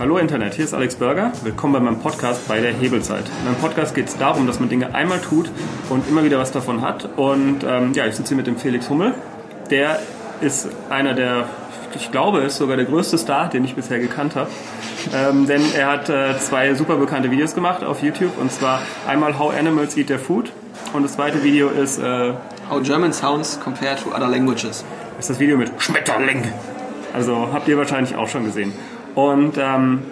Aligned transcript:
Hallo 0.00 0.16
Internet, 0.18 0.54
hier 0.54 0.64
ist 0.64 0.74
Alex 0.74 0.94
Burger. 0.94 1.32
Willkommen 1.42 1.72
bei 1.72 1.80
meinem 1.80 1.98
Podcast 1.98 2.46
bei 2.46 2.60
der 2.60 2.72
Hebelzeit. 2.72 3.24
In 3.40 3.46
meinem 3.46 3.60
Podcast 3.60 3.96
geht 3.96 4.06
es 4.06 4.16
darum, 4.16 4.46
dass 4.46 4.60
man 4.60 4.68
Dinge 4.68 4.94
einmal 4.94 5.18
tut 5.18 5.50
und 5.90 6.06
immer 6.08 6.22
wieder 6.22 6.38
was 6.38 6.52
davon 6.52 6.82
hat. 6.82 7.08
Und 7.16 7.64
ähm, 7.66 7.94
ja, 7.94 8.06
ich 8.06 8.14
sitze 8.14 8.28
hier 8.28 8.36
mit 8.36 8.46
dem 8.46 8.56
Felix 8.56 8.88
Hummel. 8.88 9.14
Der 9.70 9.98
ist 10.40 10.68
einer 10.88 11.14
der, 11.14 11.46
ich 11.96 12.12
glaube, 12.12 12.38
ist 12.42 12.58
sogar 12.58 12.76
der 12.76 12.86
größte 12.86 13.18
Star, 13.18 13.48
den 13.48 13.64
ich 13.64 13.74
bisher 13.74 13.98
gekannt 13.98 14.36
habe. 14.36 14.48
Ähm, 15.12 15.48
denn 15.48 15.62
er 15.76 15.90
hat 15.90 16.08
äh, 16.08 16.38
zwei 16.38 16.74
super 16.74 16.94
bekannte 16.94 17.32
Videos 17.32 17.56
gemacht 17.56 17.82
auf 17.82 18.00
YouTube. 18.00 18.38
Und 18.38 18.52
zwar 18.52 18.80
einmal 19.08 19.36
How 19.36 19.52
Animals 19.52 19.96
Eat 19.96 20.06
Their 20.06 20.20
Food. 20.20 20.52
Und 20.92 21.02
das 21.02 21.14
zweite 21.14 21.42
Video 21.42 21.70
ist... 21.70 21.98
Äh, 21.98 22.34
How 22.70 22.82
German 22.82 23.12
Sounds 23.12 23.58
Compared 23.58 24.00
to 24.04 24.10
Other 24.10 24.28
Languages. 24.28 24.84
Ist 25.18 25.28
das 25.28 25.40
Video 25.40 25.56
mit 25.56 25.72
Schmetterling. 25.78 26.44
Also 27.14 27.48
habt 27.52 27.66
ihr 27.66 27.76
wahrscheinlich 27.76 28.14
auch 28.14 28.28
schon 28.28 28.44
gesehen. 28.44 28.72
Und 29.18 29.58
ähm, 29.58 30.02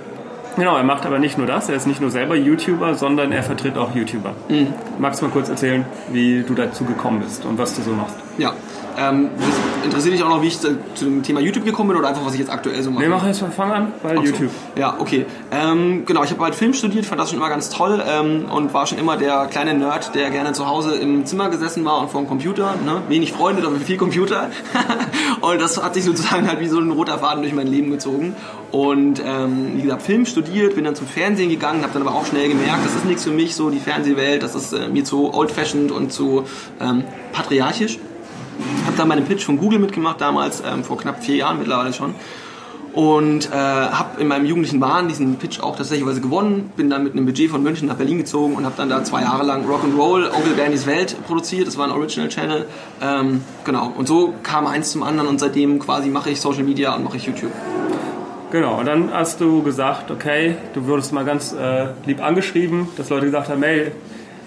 genau, 0.57 0.77
er 0.77 0.83
macht 0.83 1.07
aber 1.07 1.21
nicht 1.21 1.39
nur 1.39 1.47
das, 1.47 1.69
er 1.69 1.77
ist 1.77 1.87
nicht 1.87 2.01
nur 2.01 2.11
selber 2.11 2.35
YouTuber, 2.35 2.97
sondern 2.97 3.31
er 3.31 3.45
vertritt 3.45 3.79
auch 3.79 3.95
YouTuber. 3.95 4.35
Mhm. 4.49 4.75
Magst 4.99 5.23
du 5.23 5.27
mal 5.27 5.31
kurz 5.31 5.49
erzählen, 5.49 5.85
wie 6.11 6.43
du 6.43 6.55
dazu 6.55 6.85
gekommen 6.85 7.21
bist 7.21 7.45
und 7.45 7.57
was 7.57 7.77
du 7.77 7.83
so 7.83 7.93
machst? 7.93 8.17
Ja, 8.37 8.53
ähm, 8.99 9.31
interessiert 9.85 10.15
dich 10.15 10.23
auch 10.23 10.29
noch, 10.29 10.43
wie 10.43 10.49
ich 10.49 10.59
zu 10.59 10.77
dem 11.01 11.23
Thema 11.23 11.41
YouTube 11.41 11.65
gekommen 11.65 11.91
bin 11.91 11.99
oder 11.99 12.09
einfach, 12.09 12.25
was 12.25 12.35
ich 12.35 12.41
jetzt 12.41 12.51
aktuell 12.51 12.83
so 12.83 12.91
mache? 12.91 13.05
Nee, 13.05 13.09
mach 13.09 13.27
jetzt 13.27 13.39
von 13.39 13.49
Anfang 13.49 13.73
an, 13.73 13.93
weil 14.03 14.19
okay. 14.19 14.27
YouTube. 14.29 14.51
Ja, 14.77 14.97
okay. 14.99 15.27
Ähm, 15.51 16.05
genau, 16.07 16.25
ich 16.25 16.31
habe 16.31 16.43
halt 16.43 16.55
Film 16.55 16.75
studiert, 16.75 17.07
fand 17.07 17.21
das 17.21 17.31
schon 17.31 17.39
immer 17.39 17.49
ganz 17.49 17.69
toll 17.69 18.03
ähm, 18.07 18.47
und 18.51 18.73
war 18.75 18.87
schon 18.87 18.99
immer 18.99 19.17
der 19.17 19.47
kleine 19.47 19.75
Nerd, 19.75 20.15
der 20.15 20.31
gerne 20.31 20.53
zu 20.53 20.67
Hause 20.67 20.95
im 20.97 21.27
Zimmer 21.27 21.49
gesessen 21.51 21.85
war 21.85 22.01
und 22.01 22.11
vor 22.11 22.21
dem 22.21 22.29
Computer. 22.29 22.75
Ne? 22.85 23.03
Wenig 23.09 23.33
Freunde, 23.33 23.63
dafür 23.63 23.81
viel 23.81 23.97
Computer. 23.97 24.51
und 25.41 25.61
das 25.61 25.83
hat 25.83 25.95
sich 25.95 26.05
sozusagen 26.05 26.49
halt 26.49 26.61
wie 26.61 26.69
so 26.69 26.79
ein 26.79 26.91
roter 26.91 27.19
Faden 27.19 27.43
durch 27.43 27.55
mein 27.55 27.67
Leben 27.67 27.91
gezogen. 27.91 28.35
Und 28.73 29.23
ähm, 29.25 29.73
wie 29.77 29.83
gesagt, 29.83 30.03
Film 30.03 30.27
studiert, 30.27 30.75
bin 30.75 30.85
dann 30.85 30.95
zum 30.95 31.07
Fernsehen 31.07 31.51
gegangen, 31.51 31.83
habe 31.83 31.93
dann 31.93 32.03
aber 32.03 32.15
auch 32.15 32.27
schnell 32.27 32.49
gemerkt, 32.49 32.85
das 32.85 32.95
ist 32.95 33.05
nichts 33.05 33.25
für 33.25 33.31
mich, 33.31 33.55
so 33.55 33.71
die 33.71 33.79
Fernsehwelt, 33.79 34.43
das 34.43 34.55
ist 34.55 34.73
äh, 34.73 34.89
mir 34.89 35.05
zu 35.05 35.33
old-fashioned 35.33 35.93
und 35.93 36.13
zu 36.13 36.45
ähm, 36.81 37.05
patriarchisch. 37.33 37.99
Habe 38.87 38.97
dann 38.97 39.09
meinen 39.09 39.25
Pitch 39.25 39.45
von 39.45 39.59
Google 39.59 39.79
mitgemacht 39.79 40.21
damals, 40.21 40.63
ähm, 40.67 40.85
vor 40.85 40.99
knapp 40.99 41.23
vier 41.23 41.37
Jahren 41.37 41.59
mittlerweile 41.59 41.93
schon. 41.93 42.15
Und 42.93 43.51
äh, 43.53 43.55
habe 43.55 44.23
in 44.23 44.29
meinem 44.29 44.47
jugendlichen 44.47 44.81
Wahn 44.81 45.09
diesen 45.09 45.37
Pitch 45.37 45.61
auch 45.61 45.77
tatsächlich 45.77 46.23
gewonnen. 46.23 46.73
Bin 46.77 46.89
dann 46.89 47.05
mit 47.05 47.13
einem 47.13 47.27
Budget 47.27 47.51
von 47.51 47.63
München 47.63 47.89
nach 47.89 47.97
Berlin 47.97 48.17
gezogen 48.17 48.55
und 48.55 48.65
habe 48.65 48.75
dann 48.79 48.89
da 48.89 49.05
zwei 49.05 49.21
Jahre 49.21 49.45
lang 49.45 49.67
Rock'n'Roll, 49.67 50.31
Onkel 50.35 50.55
Bernys 50.55 50.87
Welt 50.87 51.15
produziert. 51.27 51.67
Das 51.67 51.77
war 51.77 51.85
ein 51.85 51.91
Original 51.91 52.31
Channel. 52.31 52.65
Ähm, 53.03 53.43
genau. 53.65 53.93
Und 53.95 54.09
so 54.09 54.33
kam 54.43 54.67
eins 54.67 54.93
zum 54.93 55.03
anderen 55.03 55.29
und 55.29 55.41
seitdem 55.41 55.79
quasi 55.79 56.09
mache 56.09 56.31
ich 56.31 56.41
Social 56.41 56.65
Media 56.65 56.95
und 56.95 57.05
mache 57.05 57.19
ich 57.19 57.27
YouTube. 57.27 57.53
Genau, 58.53 58.79
und 58.79 58.87
dann 58.87 59.13
hast 59.13 59.41
du 59.41 59.63
gesagt, 59.63 60.11
okay, 60.11 60.57
du 60.73 60.87
wurdest 60.87 61.13
mal 61.13 61.25
ganz 61.25 61.53
äh, 61.53 61.89
lieb 62.07 62.23
angeschrieben, 62.23 62.89
dass 62.97 63.11
Leute 63.11 63.27
gesagt 63.27 63.49
haben, 63.49 63.63
hey, 63.63 63.91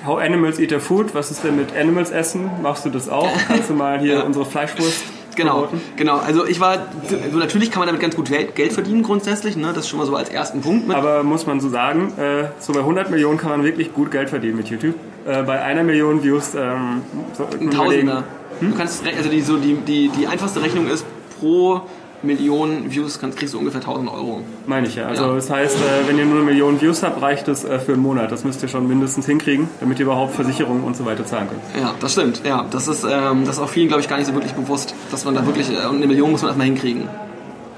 How 0.05 0.17
Animals 0.19 0.59
Eat 0.59 0.69
Their 0.69 0.79
Food, 0.79 1.13
was 1.13 1.29
ist 1.29 1.43
denn 1.43 1.57
mit 1.57 1.75
Animals 1.75 2.11
essen? 2.11 2.49
Machst 2.61 2.85
du 2.85 2.89
das 2.89 3.09
auch? 3.09 3.29
Kannst 3.47 3.69
du 3.69 3.73
mal 3.73 3.99
hier 3.99 4.13
ja. 4.19 4.23
unsere 4.23 4.45
Fleischwurst 4.45 5.03
Genau, 5.35 5.53
promoten? 5.53 5.81
genau. 5.95 6.17
Also 6.17 6.45
ich 6.45 6.59
war, 6.59 6.87
also 7.23 7.37
natürlich 7.37 7.71
kann 7.71 7.79
man 7.79 7.87
damit 7.87 8.01
ganz 8.01 8.15
gut 8.15 8.29
Geld 8.29 8.73
verdienen 8.73 9.03
grundsätzlich, 9.03 9.55
ne? 9.55 9.67
das 9.67 9.85
ist 9.85 9.89
schon 9.89 9.99
mal 9.99 10.05
so 10.05 10.15
als 10.15 10.29
ersten 10.29 10.61
Punkt. 10.61 10.87
Mit. 10.87 10.97
Aber 10.97 11.23
muss 11.23 11.45
man 11.45 11.59
so 11.61 11.69
sagen, 11.69 12.13
äh, 12.17 12.45
so 12.59 12.73
bei 12.73 12.79
100 12.79 13.09
Millionen 13.09 13.37
kann 13.37 13.49
man 13.49 13.63
wirklich 13.63 13.93
gut 13.93 14.11
Geld 14.11 14.29
verdienen 14.29 14.57
mit 14.57 14.69
YouTube. 14.69 14.95
Äh, 15.25 15.43
bei 15.43 15.61
einer 15.61 15.83
Million 15.83 16.23
Views 16.23 16.55
ähm, 16.55 17.03
so, 17.33 17.45
ein 17.45 17.71
Tausender. 17.71 18.23
Hm? 18.59 18.71
Du 18.71 18.77
kannst, 18.77 19.03
also 19.05 19.29
die, 19.29 19.41
so 19.41 19.57
die, 19.57 19.75
die, 19.75 20.09
die 20.09 20.27
einfachste 20.27 20.61
Rechnung 20.61 20.87
ist 20.87 21.05
pro 21.39 21.81
Millionen 22.21 22.91
Views 22.91 23.19
kannst, 23.19 23.37
kriegst 23.37 23.53
du 23.53 23.59
ungefähr 23.59 23.81
1000 23.81 24.09
Euro. 24.11 24.41
Meine 24.67 24.87
ich 24.87 24.95
ja. 24.95 25.07
Also 25.07 25.23
ja. 25.23 25.35
das 25.35 25.49
heißt, 25.49 25.77
äh, 25.77 26.07
wenn 26.07 26.17
ihr 26.17 26.25
nur 26.25 26.37
eine 26.37 26.45
Million 26.45 26.81
Views 26.81 27.03
habt, 27.03 27.21
reicht 27.21 27.47
es 27.47 27.63
äh, 27.63 27.79
für 27.79 27.93
einen 27.93 28.01
Monat. 28.01 28.31
Das 28.31 28.43
müsst 28.43 28.61
ihr 28.61 28.69
schon 28.69 28.87
mindestens 28.87 29.25
hinkriegen, 29.25 29.69
damit 29.79 29.99
ihr 29.99 30.05
überhaupt 30.05 30.35
Versicherungen 30.35 30.83
und 30.83 30.95
so 30.95 31.05
weiter 31.05 31.25
zahlen 31.25 31.47
könnt. 31.49 31.61
Ja, 31.81 31.93
das 31.99 32.13
stimmt. 32.13 32.41
Ja, 32.45 32.65
das 32.69 32.87
ist, 32.87 33.05
ähm, 33.09 33.45
das 33.45 33.57
ist 33.57 33.61
auch 33.61 33.69
vielen, 33.69 33.87
glaube 33.87 34.01
ich, 34.01 34.09
gar 34.09 34.17
nicht 34.17 34.27
so 34.27 34.33
wirklich 34.33 34.53
bewusst, 34.53 34.93
dass 35.11 35.25
man 35.25 35.35
da 35.35 35.45
wirklich, 35.45 35.71
äh, 35.71 35.77
eine 35.77 36.07
Million 36.07 36.31
muss 36.31 36.41
man 36.41 36.49
erstmal 36.49 36.67
hinkriegen. 36.67 37.07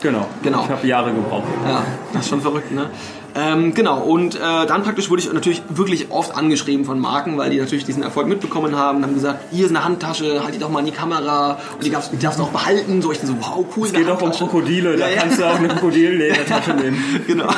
Genau. 0.02 0.26
genau. 0.42 0.64
Ich 0.64 0.70
habe 0.70 0.88
Jahre 0.88 1.14
gebraucht. 1.14 1.44
Ja, 1.68 1.84
das 2.14 2.24
ist 2.24 2.30
schon 2.30 2.42
verrückt, 2.42 2.72
ne? 2.72 2.90
Ähm, 3.34 3.74
genau, 3.74 4.02
und 4.02 4.36
äh, 4.36 4.40
dann 4.40 4.84
praktisch 4.84 5.10
wurde 5.10 5.22
ich 5.22 5.32
natürlich 5.32 5.62
wirklich 5.70 6.12
oft 6.12 6.36
angeschrieben 6.36 6.86
von 6.86 7.00
Marken, 7.00 7.38
weil 7.38 7.50
die 7.50 7.60
natürlich 7.60 7.86
diesen 7.86 8.04
Erfolg 8.04 8.28
mitbekommen 8.28 8.76
haben 8.76 8.98
und 8.98 9.04
haben 9.04 9.14
gesagt, 9.14 9.40
hier 9.52 9.66
ist 9.66 9.72
eine 9.72 9.86
Handtasche, 9.86 10.44
halt 10.44 10.54
die 10.54 10.60
doch 10.60 10.70
mal 10.70 10.80
in 10.80 10.88
die 10.88 10.92
Kamera 10.92 11.60
und 11.76 11.86
die 11.86 11.90
darfst, 11.90 12.12
die 12.12 12.18
darfst 12.18 12.40
du 12.40 12.44
auch 12.44 12.50
behalten. 12.50 13.02
So, 13.02 13.12
ich 13.12 13.20
so, 13.20 13.34
wow, 13.40 13.66
cool. 13.76 13.88
Es 13.88 13.94
geht 13.94 14.08
doch 14.08 14.22
um 14.22 14.32
Krokodile, 14.32 14.98
da 14.98 15.10
ja, 15.10 15.22
kannst 15.22 15.40
du 15.40 15.46
auch 15.46 15.56
eine 15.56 15.70
Krokodilledertasche 15.70 16.74
nehmen. 16.74 17.24
genau. 17.28 17.50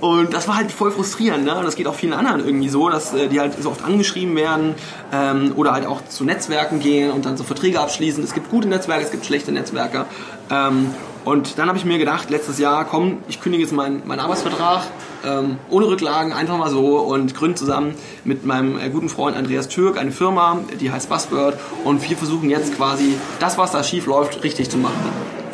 Und 0.00 0.32
das 0.32 0.48
war 0.48 0.56
halt 0.56 0.72
voll 0.72 0.90
frustrierend, 0.90 1.44
ne? 1.44 1.56
Und 1.56 1.64
das 1.64 1.76
geht 1.76 1.86
auch 1.86 1.94
vielen 1.94 2.14
anderen 2.14 2.44
irgendwie 2.44 2.70
so, 2.70 2.88
dass 2.88 3.12
äh, 3.14 3.28
die 3.28 3.38
halt 3.38 3.62
so 3.62 3.70
oft 3.70 3.84
angeschrieben 3.84 4.34
werden 4.34 4.74
ähm, 5.12 5.52
oder 5.56 5.72
halt 5.72 5.86
auch 5.86 6.00
zu 6.08 6.24
Netzwerken 6.24 6.80
gehen 6.80 7.10
und 7.10 7.26
dann 7.26 7.36
so 7.36 7.44
Verträge 7.44 7.80
abschließen. 7.80 8.24
Es 8.24 8.32
gibt 8.32 8.50
gute 8.50 8.66
Netzwerke, 8.66 9.04
es 9.04 9.10
gibt 9.10 9.26
schlechte 9.26 9.52
Netzwerke. 9.52 10.06
Ähm, 10.50 10.94
und 11.24 11.58
dann 11.58 11.68
habe 11.68 11.76
ich 11.76 11.84
mir 11.84 11.98
gedacht, 11.98 12.30
letztes 12.30 12.58
Jahr, 12.58 12.84
komm, 12.84 13.18
ich 13.28 13.40
kündige 13.40 13.62
jetzt 13.62 13.72
meinen, 13.72 14.06
meinen 14.06 14.20
Arbeitsvertrag 14.20 14.82
ähm, 15.24 15.58
ohne 15.68 15.86
Rücklagen, 15.86 16.32
einfach 16.32 16.56
mal 16.56 16.70
so 16.70 16.98
und 16.98 17.34
gründe 17.34 17.56
zusammen 17.56 17.94
mit 18.24 18.46
meinem 18.46 18.78
äh, 18.78 18.88
guten 18.88 19.08
Freund 19.08 19.36
Andreas 19.36 19.68
Türk 19.68 19.98
eine 19.98 20.12
Firma, 20.12 20.58
die 20.80 20.90
heißt 20.90 21.08
Buzzword 21.08 21.58
und 21.84 22.08
wir 22.08 22.16
versuchen 22.16 22.48
jetzt 22.48 22.76
quasi 22.76 23.16
das, 23.38 23.58
was 23.58 23.72
da 23.72 23.84
schief 23.84 24.06
läuft, 24.06 24.42
richtig 24.44 24.70
zu 24.70 24.78
machen. 24.78 24.96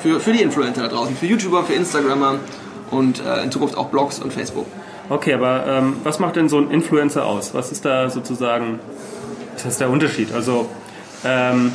Für, 0.03 0.21
für 0.21 0.33
die 0.33 0.43
Influencer 0.43 0.83
da 0.83 0.89
draußen, 0.89 1.17
für 1.17 1.27
YouTuber, 1.27 1.65
für 1.65 1.73
Instagrammer 1.73 2.37
und 2.91 3.25
äh, 3.25 3.43
in 3.43 3.51
Zukunft 3.51 3.77
auch 3.77 3.89
Blogs 3.89 4.21
und 4.21 4.33
Facebook. 4.33 4.67
Okay, 5.09 5.35
aber 5.35 5.67
ähm, 5.67 5.97
was 6.05 6.19
macht 6.19 6.37
denn 6.37 6.49
so 6.49 6.59
ein 6.59 6.71
Influencer 6.71 7.25
aus? 7.25 7.55
Was 7.55 7.73
ist 7.73 7.85
da 7.85 8.11
sozusagen, 8.11 8.79
was 9.55 9.65
ist 9.65 9.81
der 9.81 9.91
Unterschied? 9.91 10.33
Also 10.33 10.69
ähm, 11.25 11.73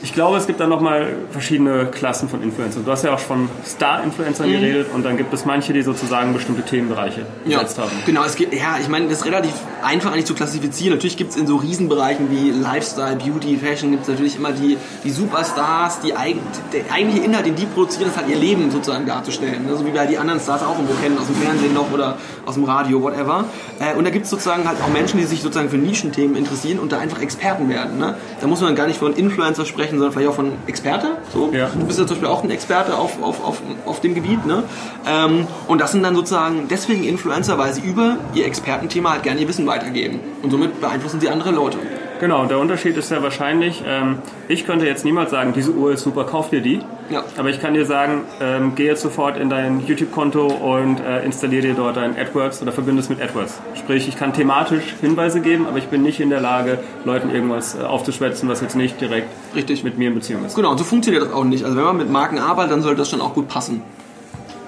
ich 0.00 0.14
glaube, 0.14 0.36
es 0.36 0.46
gibt 0.46 0.60
da 0.60 0.66
nochmal 0.66 1.16
verschiedene 1.30 1.86
Klassen 1.86 2.28
von 2.28 2.42
Influencern. 2.42 2.84
Du 2.84 2.90
hast 2.90 3.02
ja 3.02 3.14
auch 3.14 3.18
von 3.18 3.48
Star-Influencern 3.64 4.48
mhm. 4.48 4.52
geredet 4.52 4.86
und 4.94 5.04
dann 5.04 5.16
gibt 5.16 5.34
es 5.34 5.44
manche, 5.44 5.72
die 5.72 5.82
sozusagen 5.82 6.32
bestimmte 6.32 6.62
Themenbereiche 6.62 7.26
gesetzt 7.44 7.78
ja, 7.78 7.84
haben. 7.84 7.92
Genau, 8.06 8.22
es 8.24 8.36
gibt, 8.36 8.54
ja, 8.54 8.78
ich 8.80 8.88
meine, 8.88 9.08
das 9.08 9.18
ist 9.18 9.26
relativ 9.26 9.54
einfach 9.82 10.12
eigentlich 10.12 10.26
zu 10.26 10.34
klassifizieren. 10.34 10.94
Natürlich 10.94 11.16
gibt 11.16 11.32
es 11.32 11.36
in 11.36 11.46
so 11.46 11.56
Riesenbereichen 11.56 12.30
wie 12.30 12.50
Lifestyle, 12.50 13.16
Beauty, 13.16 13.56
Fashion, 13.56 13.90
gibt 13.90 14.02
es 14.04 14.08
natürlich 14.08 14.36
immer 14.36 14.52
die, 14.52 14.78
die 15.02 15.10
Superstars, 15.10 16.00
die 16.00 16.16
eig 16.16 16.36
der 16.72 16.92
eigentliche 16.92 17.24
Inhalt, 17.24 17.46
den 17.46 17.56
die 17.56 17.66
produzieren, 17.66 18.08
ist 18.08 18.16
halt 18.16 18.28
ihr 18.28 18.36
Leben 18.36 18.70
sozusagen 18.70 19.04
darzustellen. 19.04 19.64
So 19.66 19.72
also 19.72 19.86
wie 19.86 19.92
wir 19.92 20.00
halt 20.00 20.10
die 20.10 20.18
anderen 20.18 20.40
Stars 20.40 20.62
auch 20.62 20.76
irgendwo 20.76 20.94
kennen, 20.94 21.18
aus 21.18 21.26
dem 21.26 21.36
Fernsehen 21.36 21.74
noch 21.74 21.90
oder 21.92 22.18
aus 22.46 22.54
dem 22.54 22.64
Radio, 22.64 23.02
whatever. 23.02 23.44
Äh, 23.80 23.96
und 23.96 24.04
da 24.04 24.10
gibt 24.10 24.24
es 24.24 24.30
sozusagen 24.30 24.68
halt 24.68 24.80
auch 24.80 24.88
Menschen, 24.88 25.18
die 25.18 25.26
sich 25.26 25.42
sozusagen 25.42 25.70
für 25.70 25.76
Nischenthemen 25.76 26.36
interessieren 26.36 26.78
und 26.78 26.92
da 26.92 26.98
einfach 26.98 27.20
Experten 27.20 27.68
werden. 27.68 27.98
Ne? 27.98 28.16
Da 28.40 28.46
muss 28.46 28.60
man 28.60 28.76
gar 28.76 28.86
nicht 28.86 28.98
von 28.98 29.14
Influencer 29.14 29.66
sprechen 29.66 29.87
sprechen, 29.88 29.98
sondern 29.98 30.12
vielleicht 30.12 30.30
auch 30.30 30.34
von 30.34 30.52
Experte. 30.66 31.08
So. 31.32 31.50
Ja. 31.52 31.68
Du 31.68 31.86
bist 31.86 31.98
ja 31.98 32.06
zum 32.06 32.16
Beispiel 32.16 32.28
auch 32.28 32.44
ein 32.44 32.50
Experte 32.50 32.96
auf, 32.96 33.22
auf, 33.22 33.44
auf, 33.44 33.62
auf 33.86 34.00
dem 34.00 34.14
Gebiet. 34.14 34.44
Ne? 34.46 34.62
Ähm, 35.06 35.46
und 35.66 35.80
das 35.80 35.92
sind 35.92 36.02
dann 36.02 36.14
sozusagen 36.14 36.68
deswegen 36.68 37.04
Influencer, 37.04 37.58
weil 37.58 37.72
sie 37.72 37.80
über 37.80 38.18
ihr 38.34 38.46
Expertenthema 38.46 39.12
halt 39.12 39.22
gerne 39.22 39.40
ihr 39.40 39.48
Wissen 39.48 39.66
weitergeben. 39.66 40.20
Und 40.42 40.50
somit 40.50 40.80
beeinflussen 40.80 41.20
sie 41.20 41.28
andere 41.28 41.50
Leute. 41.50 41.78
Genau, 42.20 42.44
der 42.46 42.58
Unterschied 42.58 42.96
ist 42.96 43.10
ja 43.10 43.22
wahrscheinlich, 43.22 43.82
ähm, 43.86 44.18
ich 44.48 44.66
könnte 44.66 44.86
jetzt 44.86 45.04
niemals 45.04 45.30
sagen, 45.30 45.52
diese 45.52 45.70
Uhr 45.70 45.92
ist 45.92 46.02
super, 46.02 46.24
kauf 46.24 46.50
dir 46.50 46.60
die. 46.60 46.80
Ja. 47.10 47.24
Aber 47.36 47.48
ich 47.48 47.60
kann 47.60 47.74
dir 47.74 47.86
sagen, 47.86 48.24
ähm, 48.40 48.72
geh 48.74 48.86
jetzt 48.86 49.02
sofort 49.02 49.36
in 49.36 49.48
dein 49.48 49.86
YouTube-Konto 49.86 50.46
und 50.46 51.00
äh, 51.00 51.24
installiere 51.24 51.62
dir 51.62 51.74
dort 51.74 51.96
dein 51.96 52.16
AdWords 52.18 52.60
oder 52.60 52.72
verbinde 52.72 53.00
es 53.00 53.08
mit 53.08 53.20
AdWords. 53.20 53.60
Sprich, 53.74 54.08
ich 54.08 54.16
kann 54.16 54.32
thematisch 54.32 54.94
Hinweise 55.00 55.40
geben, 55.40 55.66
aber 55.66 55.78
ich 55.78 55.86
bin 55.86 56.02
nicht 56.02 56.20
in 56.20 56.30
der 56.30 56.40
Lage, 56.40 56.78
Leuten 57.04 57.30
irgendwas 57.30 57.74
äh, 57.74 57.82
aufzuschwätzen, 57.82 58.48
was 58.48 58.60
jetzt 58.60 58.76
nicht 58.76 59.00
direkt 59.00 59.28
Richtig. 59.54 59.84
mit 59.84 59.96
mir 59.96 60.08
in 60.08 60.14
Beziehung 60.14 60.44
ist. 60.44 60.54
Genau, 60.54 60.70
und 60.70 60.78
so 60.78 60.84
funktioniert 60.84 61.24
das 61.24 61.32
auch 61.32 61.44
nicht. 61.44 61.64
Also 61.64 61.76
wenn 61.76 61.84
man 61.84 61.96
mit 61.96 62.10
Marken 62.10 62.38
arbeitet, 62.38 62.72
dann 62.72 62.82
sollte 62.82 62.98
das 62.98 63.08
schon 63.08 63.20
auch 63.20 63.34
gut 63.34 63.48
passen. 63.48 63.82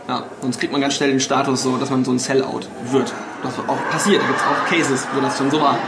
Ja, 0.09 0.25
sonst 0.41 0.59
kriegt 0.59 0.73
man 0.73 0.81
ganz 0.81 0.95
schnell 0.95 1.11
den 1.11 1.21
Status 1.21 1.63
so, 1.63 1.77
dass 1.77 1.91
man 1.91 2.05
so 2.05 2.11
ein 2.11 2.19
Sellout 2.19 2.63
wird. 2.91 3.13
Das 3.43 3.55
auch 3.69 3.79
passiert, 3.91 4.21
da 4.21 4.27
gibt 4.27 4.39
es 4.39 4.45
auch 4.45 4.69
Cases, 4.69 5.07
wo 5.15 5.21
das 5.21 5.39
schon 5.39 5.51
so 5.51 5.61
war. 5.61 5.79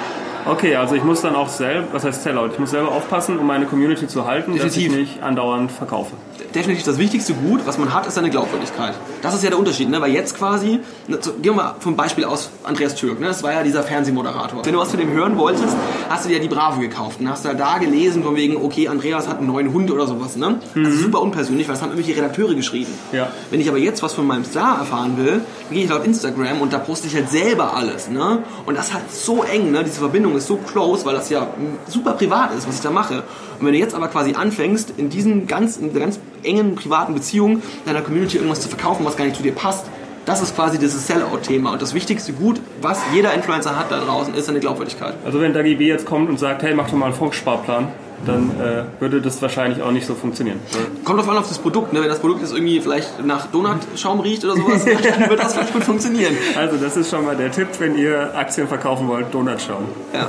Okay, 0.47 0.77
also 0.77 0.94
ich 0.94 1.05
muss 1.05 1.23
dann 1.23 1.35
auch 1.35 1.49
selber, 1.49 1.89
was 1.93 2.05
heißt 2.05 2.23
Sellout? 2.23 2.50
Ich 2.53 2.59
muss 2.59 2.71
selber 2.71 2.89
aufpassen, 2.89 3.39
um 3.39 3.47
meine 3.47 3.67
Community 3.67 4.06
zu 4.06 4.27
halten, 4.27 4.53
Definitiv. 4.55 4.89
dass 4.89 4.93
ich 4.93 4.99
nicht 4.99 5.23
andauernd 5.23 5.71
verkaufe 5.71 6.12
definitiv 6.55 6.85
das 6.85 6.99
wichtigste 6.99 7.35
Gut, 7.35 7.61
was 7.67 7.79
man 7.79 7.93
hat, 7.93 8.06
ist 8.06 8.15
seine 8.15 8.31
Glaubwürdigkeit. 8.31 8.94
Das 9.23 9.35
ist 9.35 9.43
ja 9.43 9.50
der 9.50 9.59
Unterschied, 9.59 9.89
ne? 9.89 10.00
weil 10.00 10.12
jetzt 10.12 10.37
quasi, 10.37 10.81
ne, 11.09 11.19
gehen 11.19 11.43
wir 11.43 11.53
mal 11.53 11.75
vom 11.81 11.97
Beispiel 11.97 12.25
aus 12.25 12.50
Andreas 12.62 12.94
Türk, 12.94 13.21
ne? 13.21 13.27
das 13.27 13.43
war 13.43 13.53
ja 13.53 13.62
dieser 13.62 13.83
Fernsehmoderator. 13.83 14.65
Wenn 14.65 14.73
du 14.73 14.79
was 14.79 14.91
von 14.91 15.00
dem 15.00 15.11
hören 15.11 15.39
wolltest, 15.39 15.77
hast 16.09 16.25
du 16.25 16.29
dir 16.29 16.37
ja 16.37 16.43
die 16.43 16.49
Bravo 16.49 16.81
gekauft 16.81 17.21
und 17.21 17.29
hast 17.29 17.45
du 17.45 17.55
da 17.55 17.79
gelesen 17.79 18.23
von 18.23 18.37
wegen, 18.37 18.56
okay, 18.56 18.88
Andreas 18.88 19.29
hat 19.29 19.38
einen 19.38 19.47
neuen 19.47 19.73
Hund 19.73 19.91
oder 19.91 20.06
sowas. 20.06 20.37
Ne? 20.37 20.61
Mhm. 20.75 20.85
Also 20.85 20.99
super 20.99 21.23
unpersönlich, 21.23 21.69
weil 21.69 21.75
das 21.75 21.83
haben 21.83 21.91
irgendwelche 21.91 22.19
Redakteure 22.21 22.55
geschrieben. 22.55 22.93
Ja. 23.12 23.29
Wenn 23.50 23.61
ich 23.61 23.69
aber 23.69 23.79
jetzt 23.79 24.03
was 24.03 24.12
von 24.12 24.27
meinem 24.27 24.45
Star 24.45 24.79
erfahren 24.79 25.17
will, 25.17 25.41
dann 25.69 25.71
gehe 25.71 25.85
ich 25.85 25.91
laut 25.91 26.05
Instagram 26.05 26.61
und 26.61 26.73
da 26.73 26.79
poste 26.79 27.06
ich 27.06 27.15
halt 27.15 27.31
selber 27.31 27.75
alles. 27.77 28.09
Ne? 28.09 28.43
Und 28.67 28.77
das 28.77 28.88
ist 28.88 28.95
halt 28.95 29.11
so 29.12 29.43
eng, 29.43 29.71
ne? 29.71 29.85
diese 29.85 30.00
Verbindung 30.00 30.31
ist 30.37 30.46
so 30.46 30.56
close, 30.56 31.05
weil 31.05 31.14
das 31.14 31.31
ja 31.31 31.49
super 31.88 32.12
privat 32.12 32.55
ist, 32.55 32.67
was 32.67 32.76
ich 32.76 32.81
da 32.82 32.90
mache. 32.90 33.23
Und 33.58 33.67
wenn 33.67 33.73
du 33.73 33.79
jetzt 33.79 33.94
aber 33.94 34.08
quasi 34.08 34.34
anfängst, 34.34 34.94
in 34.96 35.11
diesen 35.11 35.46
ganz, 35.46 35.76
in 35.76 35.93
ganz 35.93 36.19
engen 36.43 36.75
privaten 36.75 37.14
Beziehungen 37.14 37.62
deiner 37.84 38.02
Community 38.02 38.37
irgendwas 38.37 38.61
zu 38.61 38.69
verkaufen, 38.69 39.05
was 39.05 39.17
gar 39.17 39.25
nicht 39.25 39.37
zu 39.37 39.43
dir 39.43 39.52
passt, 39.52 39.87
Das 40.25 40.40
ist 40.40 40.55
quasi 40.55 40.79
dieses 40.79 41.06
Sellout-Thema. 41.08 41.73
Und 41.73 41.82
das 41.82 41.94
wichtigste 41.94 42.32
Gut, 42.32 42.61
was 42.81 43.00
jeder 43.12 43.34
Influencer 43.34 43.76
hat 43.76 43.90
da 43.90 43.99
draußen, 43.99 44.34
ist 44.34 44.46
seine 44.46 44.61
Glaubwürdigkeit. 44.61 45.14
Also 45.25 45.40
wenn 45.40 45.52
Dagi 45.52 45.75
B 45.75 45.88
jetzt 45.88 46.06
kommt 46.06 46.31
und 46.31 46.38
sagt, 46.38 46.62
hey, 46.62 46.75
mach 46.75 46.88
doch 46.88 46.94
mal 46.96 47.06
einen 47.06 47.14
Volkssparplan, 47.14 47.88
dann 48.27 48.51
äh, 48.61 48.85
würde 49.01 49.21
das 49.21 49.41
wahrscheinlich 49.43 49.83
auch 49.83 49.91
nicht 49.91 50.07
so 50.07 50.15
funktionieren. 50.15 50.61
Kommt 51.05 51.19
drauf 51.19 51.29
an 51.29 51.39
auf 51.39 51.49
das 51.49 51.59
Produkt. 51.59 51.93
Ne? 51.93 52.01
Wenn 52.01 52.09
das 52.09 52.21
Produkt 52.21 52.41
jetzt 52.41 52.53
irgendwie 52.53 52.81
vielleicht 52.81 53.25
nach 53.25 53.47
Donutschaum 53.47 54.21
riecht 54.21 54.45
oder 54.45 54.57
sowas, 54.57 54.85
dann 54.85 55.29
wird 55.31 55.41
das 55.41 55.55
vielleicht 55.55 55.73
gut 55.73 55.85
funktionieren. 55.85 56.37
Also 56.57 56.77
das 56.77 56.97
ist 56.97 57.11
schon 57.11 57.25
mal 57.25 57.37
der 57.37 57.51
Tipp, 57.51 57.69
wenn 57.79 57.97
ihr 57.97 58.37
Aktien 58.37 58.69
verkaufen 58.69 59.09
wollt, 59.09 59.33
Donutschaum. 59.33 59.85
Ja, 60.13 60.29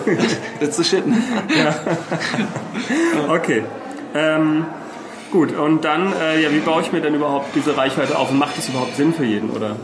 that's 0.60 0.78
the 0.78 0.84
shit. 0.84 1.04
Ja. 1.58 1.76
Okay. 3.30 3.64
Ähm, 4.16 4.66
gut, 5.32 5.56
und 5.56 5.84
dann, 5.84 6.14
äh, 6.14 6.42
ja, 6.42 6.52
wie 6.52 6.60
baue 6.60 6.82
ich 6.82 6.92
mir 6.92 7.02
denn 7.02 7.16
überhaupt 7.16 7.56
diese 7.56 7.76
Reichweite 7.76 8.18
auf 8.18 8.32
und 8.32 8.38
macht 8.38 8.58
das 8.58 8.70
überhaupt 8.70 8.96
Sinn 8.96 9.14
für 9.14 9.26
jeden, 9.26 9.50
oder? 9.50 9.76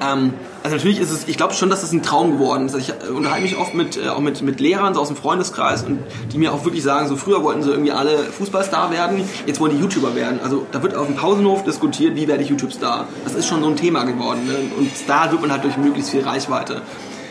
Ähm, 0.00 0.34
also 0.64 0.76
natürlich 0.76 0.98
ist 0.98 1.10
es, 1.10 1.28
ich 1.28 1.36
glaube 1.36 1.52
schon, 1.52 1.68
dass 1.68 1.82
das 1.82 1.92
ein 1.92 2.02
Traum 2.02 2.32
geworden 2.32 2.64
ist. 2.64 2.74
Ich 2.74 2.88
äh, 2.88 3.10
unterhalte 3.14 3.42
mich 3.42 3.58
oft 3.58 3.74
mit, 3.74 3.98
äh, 3.98 4.08
auch 4.08 4.20
mit, 4.20 4.40
mit 4.40 4.60
Lehrern 4.60 4.94
so 4.94 5.00
aus 5.00 5.08
dem 5.08 5.16
Freundeskreis 5.16 5.82
und 5.82 5.98
die 6.32 6.38
mir 6.38 6.54
auch 6.54 6.64
wirklich 6.64 6.82
sagen, 6.82 7.06
so 7.06 7.16
früher 7.16 7.44
wollten 7.44 7.62
sie 7.62 7.70
irgendwie 7.70 7.92
alle 7.92 8.16
Fußballstar 8.16 8.90
werden, 8.90 9.28
jetzt 9.44 9.60
wollen 9.60 9.76
die 9.76 9.82
YouTuber 9.82 10.14
werden. 10.14 10.40
Also 10.42 10.66
da 10.72 10.82
wird 10.82 10.94
auf 10.94 11.06
dem 11.06 11.16
Pausenhof 11.16 11.64
diskutiert, 11.64 12.16
wie 12.16 12.26
werde 12.28 12.42
ich 12.42 12.48
YouTube-Star. 12.48 13.06
Das 13.24 13.34
ist 13.34 13.46
schon 13.46 13.62
so 13.62 13.68
ein 13.68 13.76
Thema 13.76 14.04
geworden. 14.04 14.46
Ne? 14.46 14.54
Und 14.78 14.96
Star 14.96 15.30
wird 15.30 15.42
man 15.42 15.52
halt 15.52 15.64
durch 15.64 15.76
möglichst 15.76 16.10
viel 16.10 16.22
Reichweite. 16.22 16.80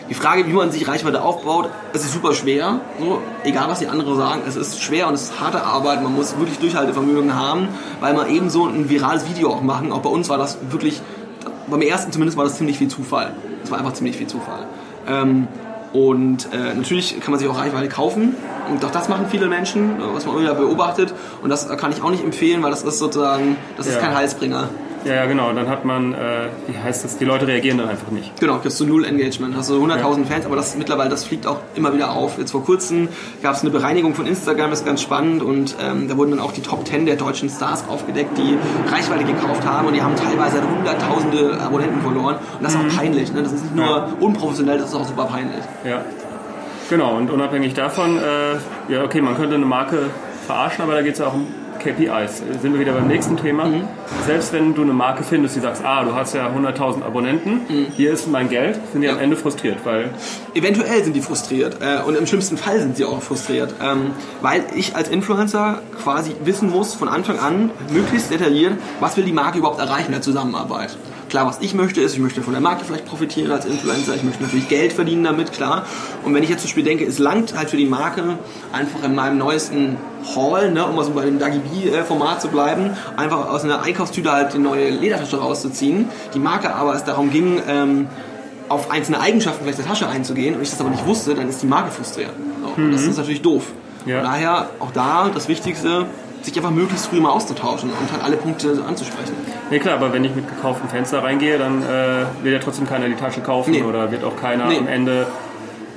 Die 0.10 0.14
Frage, 0.14 0.46
wie 0.46 0.54
man 0.54 0.70
sich 0.70 0.88
Reichweite 0.88 1.24
aufbaut, 1.24 1.70
es 1.94 2.04
ist 2.04 2.14
super 2.14 2.36
schwer. 2.36 2.82
So, 3.00 3.20
egal 3.44 3.68
was 3.68 3.80
die 3.80 3.88
anderen 3.88 4.16
sagen, 4.16 4.44
es 4.48 4.56
ist 4.56 4.80
schwer 4.80 5.08
und 5.08 5.16
es 5.16 5.24
ist 5.24 5.40
harte 5.40 5.64
Arbeit. 5.64 6.04
Man 6.04 6.14
muss 6.14 6.38
wirklich 6.38 6.60
Durchhaltevermögen 6.60 7.34
haben, 7.34 7.70
weil 8.00 8.14
man 8.14 8.30
eben 8.30 8.52
so 8.52 8.68
ein 8.68 8.90
virales 8.90 9.28
Video 9.28 9.52
auch 9.52 9.62
machen. 9.62 9.92
Auch 9.92 10.02
bei 10.02 10.10
uns 10.10 10.30
war 10.30 10.38
das 10.38 10.58
wirklich 10.70 11.02
beim 11.68 11.81
ersten 11.81 12.12
zumindest 12.12 12.38
war 12.38 12.44
das 12.45 12.56
ziemlich 12.57 12.77
viel 12.77 12.88
Zufall. 12.88 13.33
Es 13.63 13.71
war 13.71 13.77
einfach 13.80 13.94
ziemlich 13.94 14.18
viel 14.18 14.27
Zufall. 14.27 14.65
Ähm, 15.07 15.48
und 15.94 16.48
äh, 16.51 16.74
natürlich 16.74 17.19
kann 17.19 17.31
man 17.31 17.39
sich 17.39 17.48
auch 17.48 17.57
Reichweite 17.57 17.88
kaufen. 17.88 18.36
Und 18.71 18.83
auch 18.83 18.92
das 18.92 19.10
machen 19.10 19.27
viele 19.30 19.48
Menschen, 19.48 19.95
was 20.13 20.25
man 20.25 20.36
immer 20.36 20.44
wieder 20.44 20.56
beobachtet. 20.56 21.13
Und 21.44 21.50
das 21.50 21.68
kann 21.77 21.92
ich 21.92 22.01
auch 22.01 22.10
nicht 22.10 22.24
empfehlen, 22.24 22.63
weil 22.63 22.71
das 22.71 22.83
ist 22.83 22.98
sozusagen, 22.98 23.57
das 23.77 23.86
ist 23.88 23.95
Ja. 23.95 24.00
kein 24.00 24.15
Heilsbringer. 24.15 24.69
Ja, 25.06 25.16
ja, 25.16 25.26
genau. 25.26 25.52
Dann 25.54 25.68
hat 25.68 25.86
man, 25.86 26.14
äh, 26.14 26.48
wie 26.68 26.78
heißt 26.78 27.04
das, 27.04 27.18
die 27.18 27.26
Leute 27.26 27.48
reagieren 27.48 27.78
dann 27.78 27.90
einfach 27.90 28.10
nicht. 28.12 28.40
Genau, 28.40 28.60
kriegst 28.60 28.80
du 28.80 28.86
null 28.86 29.06
Engagement, 29.06 29.56
hast 29.56 29.70
du 29.70 29.84
100.000 29.84 30.26
Fans, 30.26 30.46
aber 30.46 30.56
das 30.56 30.76
mittlerweile, 30.76 31.10
das 31.10 31.26
fliegt 31.26 31.46
auch 31.46 31.60
immer 31.76 31.94
wieder 31.94 32.12
auf. 32.12 32.38
Jetzt 32.38 32.52
vor 32.52 32.64
kurzem 32.64 33.10
gab 33.42 33.56
es 33.56 33.62
eine 33.62 33.72
Bereinigung 33.72 34.16
von 34.16 34.26
Instagram, 34.26 34.72
ist 34.72 34.86
ganz 34.86 35.02
spannend 35.02 35.44
und 35.44 35.76
ähm, 35.82 36.08
da 36.08 36.18
wurden 36.18 36.32
dann 36.32 36.40
auch 36.40 36.54
die 36.54 36.62
Top 36.62 36.88
10 36.88 37.06
der 37.06 37.16
deutschen 37.16 37.50
Stars 37.50 37.84
aufgedeckt, 37.90 38.38
die 38.38 38.58
Reichweite 38.90 39.26
gekauft 39.26 39.66
haben 39.66 39.88
und 39.88 39.94
die 39.94 40.02
haben 40.02 40.16
teilweise 40.16 40.62
hunderttausende 40.62 41.60
Abonnenten 41.60 42.02
verloren 42.02 42.36
und 42.58 42.64
das 42.64 42.74
ist 42.74 42.80
auch 42.80 42.98
peinlich. 42.98 43.34
Ne? 43.34 43.44
Das 43.44 43.52
ist 43.52 43.64
nicht 43.64 43.76
nur 43.76 44.08
unprofessionell, 44.20 44.78
das 44.78 44.90
ist 44.90 44.96
auch 44.96 45.08
super 45.08 45.26
peinlich. 45.26 45.64
Ja. 45.86 46.04
Genau, 46.90 47.16
und 47.16 47.32
unabhängig 47.32 47.74
davon, 47.74 48.18
äh, 48.18 48.92
ja, 48.92 49.04
okay, 49.04 49.22
man 49.22 49.36
könnte 49.36 49.56
eine 49.56 49.66
Marke 49.66 50.10
verarschen, 50.46 50.84
aber 50.84 50.94
da 50.94 51.02
geht 51.02 51.14
es 51.14 51.20
ja 51.20 51.28
auch 51.28 51.34
um 51.34 51.48
KPIs. 51.84 52.38
Sind 52.62 52.74
wir 52.74 52.80
wieder 52.80 52.94
beim 52.94 53.08
nächsten 53.08 53.38
Thema. 53.38 53.68
Selbst 54.26 54.54
wenn 54.54 54.74
du 54.74 54.82
eine 54.84 54.94
Marke 54.94 55.24
findest, 55.24 55.56
die 55.56 55.60
sagst, 55.60 55.84
ah, 55.86 56.04
du 56.04 56.14
hast 56.16 56.34
ja 56.34 56.48
100.000 56.50 57.04
Abonnenten, 57.04 57.62
hier 57.96 58.12
ist 58.14 58.28
mein 58.28 58.50
Geld, 58.50 58.80
sind 58.92 59.02
die 59.02 59.08
Ja. 59.08 59.14
am 59.14 59.20
Ende 59.20 59.36
frustriert, 59.36 59.78
weil 59.84 60.10
Eventuell 60.54 61.04
sind 61.04 61.16
die 61.16 61.22
frustriert 61.22 61.78
äh, 61.82 62.02
und 62.04 62.16
im 62.16 62.26
schlimmsten 62.26 62.58
Fall 62.58 62.80
sind 62.80 62.96
sie 62.98 63.06
auch 63.06 63.22
frustriert, 63.22 63.74
ähm, 63.84 64.12
weil 64.42 64.64
ich 64.76 64.96
als 64.96 65.10
Influencer 65.10 65.82
quasi 66.02 66.36
wissen 66.44 66.70
muss 66.70 66.94
von 66.94 67.08
Anfang 67.10 67.40
an, 67.40 67.72
möglichst 67.92 68.32
detailliert, 68.32 68.74
was 69.00 69.18
will 69.18 69.24
die 69.26 69.34
Marke 69.34 69.58
überhaupt 69.60 69.80
erreichen 69.80 70.08
in 70.08 70.12
der 70.14 70.22
Zusammenarbeit. 70.22 70.96
Klar, 71.34 71.48
was 71.48 71.62
ich 71.62 71.74
möchte 71.74 72.00
ist, 72.00 72.14
ich 72.14 72.20
möchte 72.20 72.44
von 72.44 72.54
der 72.54 72.62
Marke 72.62 72.86
vielleicht 72.86 73.08
profitieren 73.08 73.50
als 73.50 73.66
Influencer, 73.66 74.14
ich 74.14 74.22
möchte 74.22 74.44
natürlich 74.44 74.70
Geld 74.70 74.94
verdienen 74.94 75.24
damit, 75.24 75.52
klar. 75.52 75.88
Und 76.24 76.36
wenn 76.36 76.44
ich 76.44 76.50
jetzt 76.50 76.62
zum 76.62 76.68
Beispiel 76.68 76.84
denke, 76.84 77.06
es 77.06 77.18
langt 77.18 77.58
halt 77.58 77.72
für 77.72 77.78
die 77.78 77.88
Marke 77.88 78.38
einfach 78.72 79.04
in 79.04 79.16
meinem 79.16 79.40
neuesten 79.40 79.98
Haul, 80.36 80.70
ne, 80.70 80.86
um 80.86 80.96
mal 80.96 81.04
so 81.04 81.10
bei 81.14 81.26
dem 81.26 81.40
Dagi 81.40 81.58
B-Format 81.58 82.40
zu 82.40 82.50
bleiben, 82.50 82.92
einfach 83.18 83.50
aus 83.50 83.64
einer 83.64 83.82
Einkaufstüte 83.82 84.32
halt 84.32 84.54
die 84.54 84.60
neue 84.60 84.92
Ledertasche 84.92 85.38
rauszuziehen. 85.38 86.08
Die 86.36 86.40
Marke 86.40 86.76
aber 86.76 86.94
es 86.94 87.04
darum 87.04 87.32
ging, 87.32 87.60
ähm, 87.68 88.10
auf 88.70 88.92
einzelne 88.92 89.20
Eigenschaften 89.20 89.64
vielleicht 89.64 89.80
der 89.80 89.88
Tasche 89.88 90.08
einzugehen 90.08 90.54
und 90.54 90.62
ich 90.62 90.70
das 90.70 90.82
aber 90.82 90.92
nicht 90.92 91.08
wusste, 91.08 91.34
dann 91.34 91.50
ist 91.50 91.64
die 91.64 91.68
Marke 91.68 91.90
frustriert. 91.90 92.34
So, 92.62 92.80
und 92.80 92.92
Das 92.92 93.02
ist 93.02 93.18
natürlich 93.18 93.42
doof. 93.42 93.72
Ja. 94.06 94.18
Von 94.18 94.26
daher 94.26 94.70
auch 94.80 94.92
da 94.92 95.32
das 95.34 95.48
Wichtigste, 95.48 96.06
sich 96.44 96.56
einfach 96.58 96.70
möglichst 96.70 97.08
früh 97.08 97.20
mal 97.20 97.32
auszutauschen 97.32 97.90
und 97.90 98.12
halt 98.12 98.24
alle 98.24 98.38
Punkte 98.38 98.84
anzusprechen. 98.88 99.34
Nee, 99.71 99.80
klar, 99.80 99.95
aber 99.95 100.13
wenn 100.13 100.24
ich 100.24 100.36
mit 100.36 100.48
gekauftem 100.48 100.89
Fenster 100.89 101.24
reingehe, 101.24 101.57
dann 101.57 101.81
äh, 101.81 102.25
wird 102.44 102.54
ja 102.54 102.60
trotzdem 102.60 102.88
keiner 102.88 103.07
die 103.07 103.15
Tasche 103.15 103.42
kaufen 103.42 103.71
Nee. 103.71 103.81
oder 103.81 104.12
wird 104.12 104.24
auch 104.24 104.36
keiner 104.36 104.68
Nee. 104.68 104.77
am 104.77 104.88
Ende, 104.88 105.25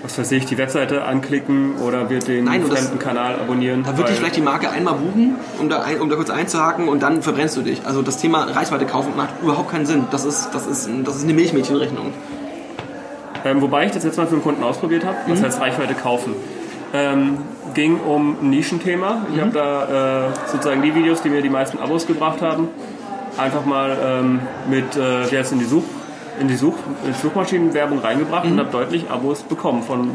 was 0.03 0.19
weiß 0.19 0.33
ich, 0.33 0.47
die 0.47 0.57
Webseite 0.57 1.05
anklicken 1.05 1.75
oder 1.85 2.09
wird 2.09 2.29
den 2.29 2.45
Nein, 2.45 2.63
und 2.63 2.73
das- 2.73 2.81
fremden 2.87 2.99
Kanal 2.99 3.35
abonnieren. 3.35 3.83
Da 3.85 3.97
würde 3.99 4.13
ich 4.13 4.19
vielleicht 4.19 4.37
die 4.37 4.41
Marke 4.43 4.71
einmal 4.71 4.95
buchen, 4.95 5.35
um 5.59 5.69
da, 5.69 5.83
ein, 5.83 6.01
um 6.01 6.09
da 6.09 6.17
kurz 6.17 6.31
einzuhaken 6.31 6.89
und 6.89 7.03
dann 7.03 7.23
verbrennst 7.23 7.57
du 7.57 7.63
dich. 7.63 7.83
Also 7.85 8.03
das 8.03 8.19
Thema 8.19 8.45
Reichweite 8.45 8.87
kaufen 8.87 9.13
macht 9.17 9.31
überhaupt 9.43 9.71
keinen 9.71 9.85
Sinn. 9.87 10.05
Das 10.11 10.25
ist, 10.25 10.51
das 10.55 10.67
ist, 10.67 10.89
das 11.05 11.17
ist 11.17 11.25
eine 11.25 11.35
Milchmädchenrechnung. 11.35 12.13
Ähm, 13.45 13.61
wobei 13.63 13.87
ich 13.87 13.93
das 13.93 14.05
jetzt 14.05 14.17
mal 14.17 14.27
für 14.27 14.35
einen 14.35 14.43
Kunden 14.43 14.63
ausprobiert 14.63 15.05
habe, 15.05 15.17
Mhm. 15.27 15.33
was 15.33 15.43
heißt 15.43 15.61
Reichweite 15.61 15.95
kaufen. 15.95 16.35
Ähm, 16.95 17.39
ging 17.75 17.99
um 18.01 18.37
ein 18.41 18.51
Nischenthema. 18.51 19.27
Ich 19.31 19.37
Mhm. 19.37 19.41
habe 19.41 19.51
da 19.53 20.29
äh, 20.29 20.51
sozusagen 20.51 20.83
die 20.83 20.95
Videos, 20.95 21.21
die 21.23 21.29
mir 21.29 21.43
die 21.43 21.51
meisten 21.51 21.79
Abos 21.79 22.07
gebracht 22.07 22.41
haben, 22.43 22.69
einfach 23.39 23.65
mal 23.65 23.97
ähm, 24.03 24.41
mit, 24.69 24.97
äh, 24.97 25.25
heißt 25.37 25.53
in 25.53 25.59
die 25.59 25.65
Such 25.65 25.85
in 26.39 26.49
die 26.49 26.57
Such 26.57 26.75
in 27.07 27.15
Suchmaschinenwerbung 27.15 28.01
reingebracht 28.01 28.45
Mhm. 28.45 28.53
und 28.53 28.59
habe 28.59 28.71
deutlich 28.71 29.11
Abos 29.11 29.43
bekommen 29.43 29.83
von 29.83 30.11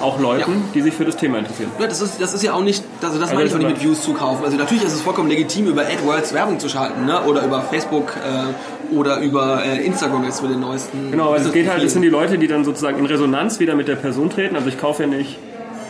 auch 0.00 0.20
Leuten, 0.20 0.62
die 0.72 0.80
sich 0.82 0.94
für 0.94 1.04
das 1.04 1.16
Thema 1.16 1.38
interessieren. 1.38 1.68
Ja, 1.80 1.88
das 1.88 2.00
ist, 2.00 2.20
das 2.20 2.32
ist 2.32 2.44
ja 2.44 2.52
auch 2.52 2.62
nicht, 2.62 2.84
also 3.02 3.18
das 3.18 3.30
Also 3.30 3.34
meine 3.34 3.46
ich 3.46 3.52
das 3.52 3.60
auch 3.60 3.66
nicht 3.66 3.78
mit 3.78 3.82
Views 3.84 4.02
zukaufen. 4.02 4.44
Also 4.44 4.56
natürlich 4.56 4.84
ist 4.84 4.92
es 4.92 5.02
vollkommen 5.02 5.28
legitim, 5.28 5.66
über 5.66 5.82
AdWords 5.82 6.32
Werbung 6.32 6.60
zu 6.60 6.68
schalten, 6.68 7.06
ne? 7.06 7.22
oder 7.24 7.44
über 7.44 7.60
Facebook 7.62 8.12
äh, 8.16 8.94
oder 8.94 9.18
über 9.18 9.64
äh, 9.64 9.84
Instagram 9.84 10.22
jetzt 10.22 10.42
mit 10.42 10.52
den 10.52 10.60
neuesten. 10.60 11.10
Genau, 11.10 11.32
also 11.32 11.48
es 11.48 11.52
geht 11.52 11.68
halt, 11.68 11.82
es 11.82 11.92
sind 11.92 12.02
die 12.02 12.08
Leute, 12.08 12.38
die 12.38 12.46
dann 12.46 12.64
sozusagen 12.64 12.98
in 13.00 13.06
Resonanz 13.06 13.58
wieder 13.58 13.74
mit 13.74 13.88
der 13.88 13.96
Person 13.96 14.30
treten. 14.30 14.54
Also 14.54 14.68
ich 14.68 14.78
kaufe 14.78 15.02
ja 15.02 15.08
nicht, 15.08 15.38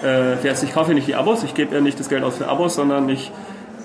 äh, 0.02 0.36
ich 0.50 0.72
kaufe 0.72 0.92
ja 0.92 0.94
nicht 0.94 1.08
die 1.08 1.14
Abos, 1.14 1.42
ich 1.44 1.52
gebe 1.52 1.74
ja 1.74 1.82
nicht 1.82 2.00
das 2.00 2.08
Geld 2.08 2.24
aus 2.24 2.36
für 2.38 2.48
Abos, 2.48 2.74
sondern 2.74 3.06
ich 3.10 3.30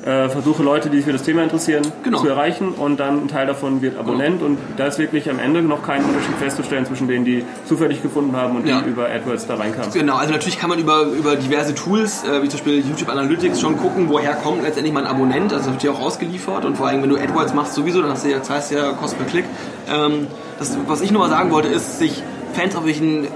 äh, 0.06 0.30
versuche 0.30 0.64
Leute, 0.64 0.90
die 0.90 0.98
sich 0.98 1.06
für 1.06 1.12
das 1.14 1.24
Thema 1.24 1.44
interessieren, 1.44 1.84
Genau. 2.04 2.20
zu 2.20 2.28
erreichen 2.30 2.70
und 2.70 3.00
dann 3.00 3.24
ein 3.24 3.28
Teil 3.28 3.48
davon 3.48 3.82
wird 3.82 3.98
Abonnent 3.98 4.42
und 4.42 4.58
da 4.78 4.88
ist 4.88 4.98
wirklich 5.00 5.30
am 5.30 5.40
Ende 5.40 5.62
noch 5.62 5.84
kein 5.84 6.04
Unterschied 6.04 6.36
festzustellen 6.40 6.86
zwischen 6.86 7.08
denen, 7.08 7.26
die 7.26 7.44
zufällig 7.66 8.02
gefunden 8.02 8.36
haben 8.36 8.56
und 8.56 8.68
Ja. 8.68 8.82
die 8.82 8.90
über 8.90 9.08
AdWords 9.10 9.48
da 9.48 9.56
reinkamen. 9.56 9.92
Genau, 9.92 10.16
also 10.16 10.32
natürlich 10.32 10.58
kann 10.60 10.70
man 10.70 10.80
über, 10.80 11.02
über 11.04 11.36
diverse 11.36 11.76
Tools, 11.76 12.24
äh, 12.24 12.42
wie 12.42 12.48
zum 12.50 12.60
Beispiel 12.60 12.80
YouTube 12.80 13.10
Analytics, 13.10 13.60
schon 13.60 13.78
gucken, 13.78 14.08
woher 14.10 14.34
kommt 14.36 14.64
letztendlich 14.64 14.94
mein 14.94 15.06
Abonnent. 15.06 15.52
Also 15.54 15.66
das 15.66 15.74
wird 15.74 15.84
dir 15.84 15.92
auch 15.94 16.02
ausgeliefert 16.02 16.64
und 16.66 16.78
vor 16.78 16.88
allem, 16.88 17.02
wenn 17.02 17.10
du 17.10 17.18
AdWords 17.18 17.54
machst, 17.54 17.74
sowieso, 17.74 18.02
dann 18.02 18.12
hast 18.12 18.24
du 18.26 18.30
ja, 18.30 18.40
das 18.40 18.50
heißt 18.50 18.72
ja 18.72 18.92
Kost 18.94 19.18
per 19.18 19.26
Klick. 19.28 19.46
Ähm, 19.94 20.28
das, 20.60 20.78
was 20.88 21.02
ich 21.02 21.12
nur 21.12 21.22
mal 21.22 21.30
sagen 21.30 21.52
wollte, 21.52 21.68
ist, 21.68 22.00
sich 22.00 22.24
Fans 22.54 22.76
auf 22.76 22.86
welchen 22.86 23.28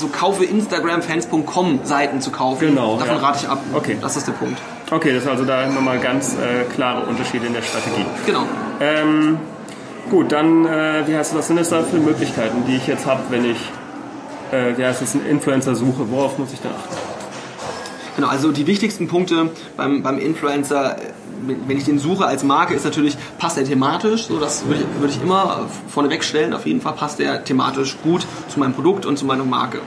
so 0.00 0.08
kaufe 0.08 0.44
Instagramfans.com 0.44 1.80
Seiten 1.84 2.20
zu 2.20 2.30
kaufen. 2.30 2.68
Genau, 2.68 2.96
Davon 2.96 3.16
ja. 3.16 3.22
rate 3.22 3.38
ich 3.42 3.48
ab. 3.48 3.60
Okay. 3.72 3.96
Das 4.00 4.16
ist 4.16 4.26
der 4.26 4.32
Punkt. 4.32 4.58
Okay, 4.90 5.12
das 5.12 5.22
ist 5.22 5.28
also 5.28 5.44
da 5.44 5.66
nochmal 5.68 6.00
ganz 6.00 6.34
äh, 6.34 6.64
klare 6.74 7.06
Unterschiede 7.06 7.46
in 7.46 7.52
der 7.52 7.62
Strategie. 7.62 8.04
Genau. 8.26 8.44
Ähm, 8.80 9.38
gut, 10.10 10.32
dann, 10.32 10.66
äh, 10.66 11.06
wie 11.06 11.14
heißt 11.14 11.30
das, 11.30 11.38
was 11.38 11.46
sind 11.46 11.60
das 11.60 11.68
da 11.68 11.82
für 11.82 11.98
Möglichkeiten, 11.98 12.64
die 12.66 12.76
ich 12.76 12.86
jetzt 12.88 13.06
habe, 13.06 13.22
wenn 13.28 13.44
ich, 13.44 13.58
äh, 14.50 14.76
wie 14.76 14.84
heißt 14.84 15.00
das, 15.00 15.14
einen 15.14 15.26
Influencer 15.26 15.76
suche? 15.76 16.10
Worauf 16.10 16.38
muss 16.38 16.52
ich 16.52 16.60
da 16.60 16.70
achten? 16.70 16.96
Genau, 18.16 18.28
also 18.28 18.50
die 18.50 18.66
wichtigsten 18.66 19.06
Punkte 19.06 19.50
beim, 19.76 20.02
beim 20.02 20.18
Influencer, 20.18 20.96
wenn 21.46 21.76
ich 21.76 21.84
den 21.84 21.98
suche 21.98 22.26
als 22.26 22.42
Marke, 22.44 22.74
ist 22.74 22.84
natürlich, 22.84 23.16
passt 23.38 23.58
er 23.58 23.64
thematisch, 23.64 24.26
so 24.26 24.38
das 24.38 24.66
würde 24.66 24.82
ich, 24.82 25.00
würde 25.00 25.12
ich 25.14 25.22
immer 25.22 25.66
vorneweg 25.88 26.24
stellen, 26.24 26.52
auf 26.54 26.66
jeden 26.66 26.80
Fall 26.80 26.94
passt 26.94 27.20
er 27.20 27.44
thematisch 27.44 27.96
gut 28.02 28.26
zu 28.48 28.58
meinem 28.58 28.74
Produkt 28.74 29.06
und 29.06 29.18
zu 29.18 29.24
meiner 29.24 29.44
Marke. 29.44 29.80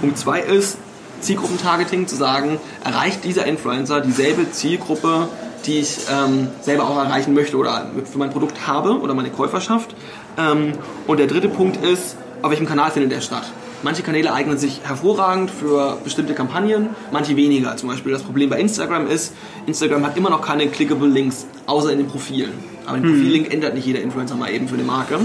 Punkt 0.00 0.18
zwei 0.18 0.40
ist 0.40 0.78
Zielgruppentargeting, 1.20 2.06
zu 2.06 2.16
sagen, 2.16 2.58
erreicht 2.84 3.24
dieser 3.24 3.44
Influencer 3.46 4.00
dieselbe 4.00 4.50
Zielgruppe, 4.50 5.28
die 5.66 5.80
ich 5.80 5.98
ähm, 6.10 6.48
selber 6.62 6.84
auch 6.84 6.96
erreichen 6.96 7.34
möchte 7.34 7.56
oder 7.56 7.90
für 8.10 8.18
mein 8.18 8.30
Produkt 8.30 8.66
habe 8.66 8.98
oder 9.00 9.14
meine 9.14 9.30
Käuferschaft. 9.30 9.94
Ähm, 10.38 10.72
und 11.06 11.18
der 11.18 11.26
dritte 11.26 11.48
Punkt 11.48 11.84
ist, 11.84 12.16
auf 12.42 12.50
welchem 12.50 12.66
Kanal 12.66 12.90
findet 12.90 13.12
er 13.12 13.20
statt? 13.20 13.44
Manche 13.82 14.02
Kanäle 14.02 14.32
eignen 14.32 14.58
sich 14.58 14.80
hervorragend 14.84 15.50
für 15.50 15.98
bestimmte 16.04 16.34
Kampagnen, 16.34 16.90
manche 17.12 17.36
weniger. 17.36 17.76
Zum 17.76 17.88
Beispiel 17.88 18.12
das 18.12 18.22
Problem 18.22 18.50
bei 18.50 18.60
Instagram 18.60 19.06
ist, 19.06 19.34
Instagram 19.66 20.04
hat 20.04 20.16
immer 20.16 20.28
noch 20.30 20.42
keine 20.42 20.68
clickable 20.68 21.08
Links, 21.08 21.46
außer 21.66 21.90
in 21.92 21.98
den 21.98 22.06
Profilen. 22.08 22.52
Aber 22.86 22.98
den 22.98 23.04
Profillink 23.04 23.52
ändert 23.52 23.74
nicht 23.74 23.86
jeder 23.86 24.00
Influencer 24.00 24.34
mal 24.34 24.50
eben 24.50 24.68
für 24.68 24.74
eine 24.74 24.82
Marke. 24.82 25.18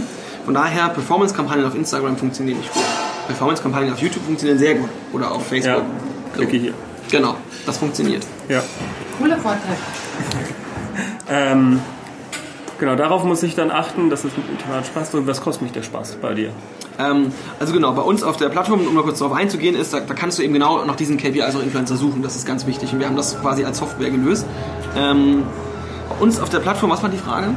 Von 0.46 0.54
daher, 0.54 0.90
Performance-Kampagnen 0.90 1.66
auf 1.66 1.76
Instagram 1.76 2.16
funktionieren 2.18 2.60
nicht 2.60 2.72
gut. 2.74 2.84
Performance-Kampagnen 3.28 3.94
auf 3.94 4.00
YouTube 4.00 4.24
funktionieren 4.24 4.60
sehr 4.60 4.76
gut. 4.76 4.90
Oder 5.12 5.32
auf 5.32 5.48
Facebook. 5.48 5.78
Ja, 5.78 5.86
klicke 6.36 6.58
hier. 6.58 6.74
Genau, 7.10 7.36
das 7.66 7.78
funktioniert. 7.78 8.24
Ja. 8.48 8.64
Cooler 9.20 9.38
Vortrag. 9.38 9.60
Ähm, 11.28 11.82
Genau, 12.78 12.96
darauf 12.96 13.24
muss 13.24 13.42
ich 13.44 13.56
dann 13.56 13.72
achten, 13.72 14.10
dass 14.10 14.26
es 14.26 14.36
mit 14.36 14.50
Internet 14.50 14.86
Spaß 14.88 15.16
und 15.16 15.28
was 15.28 15.40
kostet 15.40 15.64
mich 15.64 15.72
der 15.72 15.84
Spaß 15.84 16.18
bei 16.22 16.34
dir? 16.34 16.52
Ähm, 17.00 17.32
also 17.60 17.74
genau, 17.74 17.92
bei 17.94 18.02
uns 18.02 18.24
auf 18.24 18.38
der 18.38 18.50
Plattform, 18.50 18.88
um 18.88 18.94
mal 18.94 19.04
kurz 19.04 19.20
darauf 19.20 19.36
einzugehen, 19.36 19.76
ist, 19.76 19.94
da, 19.94 20.00
da 20.00 20.14
kannst 20.14 20.40
du 20.40 20.44
eben 20.44 20.54
genau 20.54 20.84
nach 20.86 20.96
diesen 20.96 21.18
KPI, 21.18 21.42
also 21.42 21.60
Influencer 21.60 21.96
suchen, 21.98 22.22
das 22.22 22.36
ist 22.36 22.46
ganz 22.46 22.66
wichtig 22.68 22.94
und 22.94 23.00
wir 23.00 23.08
haben 23.08 23.18
das 23.18 23.40
quasi 23.42 23.66
als 23.66 23.78
Software 23.80 24.10
gelöst. 24.10 24.46
Ähm, 24.96 25.44
bei 26.10 26.24
uns 26.24 26.40
auf 26.40 26.50
der 26.50 26.60
Plattform, 26.60 26.90
was 26.92 27.02
war 27.04 27.10
die 27.10 27.18
Frage? 27.18 27.48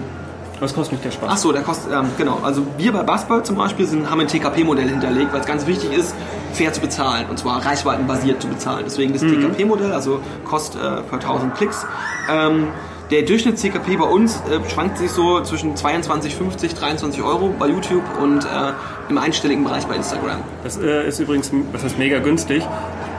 Was 0.60 0.74
kostet 0.74 0.94
mich 0.94 1.02
der 1.02 1.12
Spaß? 1.12 1.28
Ach 1.32 1.36
so, 1.36 1.52
der 1.52 1.62
kostet, 1.62 1.92
ähm, 1.92 2.06
genau. 2.18 2.40
Also 2.42 2.66
wir 2.78 2.90
bei 2.92 3.04
Buzzbird 3.04 3.46
zum 3.46 3.54
Beispiel 3.54 3.86
sind, 3.86 4.10
haben 4.10 4.20
ein 4.20 4.26
TKP-Modell 4.26 4.88
hinterlegt, 4.88 5.32
weil 5.32 5.40
es 5.40 5.46
ganz 5.46 5.68
wichtig 5.68 5.92
ist, 5.92 6.14
fair 6.52 6.72
zu 6.72 6.80
bezahlen 6.80 7.26
und 7.30 7.38
zwar 7.38 7.64
reichweitenbasiert 7.64 8.42
zu 8.42 8.48
bezahlen. 8.48 8.82
Deswegen 8.84 9.12
das 9.12 9.22
Mhm. 9.22 9.40
TKP-Modell, 9.52 9.92
also 9.92 10.18
Kost 10.44 10.74
äh, 10.74 10.78
per 11.02 11.20
1000 11.20 11.54
Klicks. 11.54 11.86
Ähm, 12.28 12.68
der 13.10 13.22
Durchschnitts-TKP 13.22 13.96
bei 13.96 14.04
uns 14.04 14.36
äh, 14.50 14.68
schwankt 14.68 14.98
sich 14.98 15.10
so 15.10 15.40
zwischen 15.42 15.76
22, 15.76 16.34
50, 16.34 16.74
23 16.74 17.22
Euro 17.22 17.54
bei 17.58 17.68
YouTube 17.68 18.04
und 18.20 18.44
äh, 18.44 18.72
im 19.08 19.18
einstelligen 19.18 19.64
Bereich 19.64 19.86
bei 19.86 19.96
Instagram. 19.96 20.42
Das 20.62 20.76
äh, 20.76 21.08
ist 21.08 21.18
übrigens, 21.18 21.50
das 21.72 21.84
heißt 21.84 21.98
mega 21.98 22.18
günstig. 22.18 22.62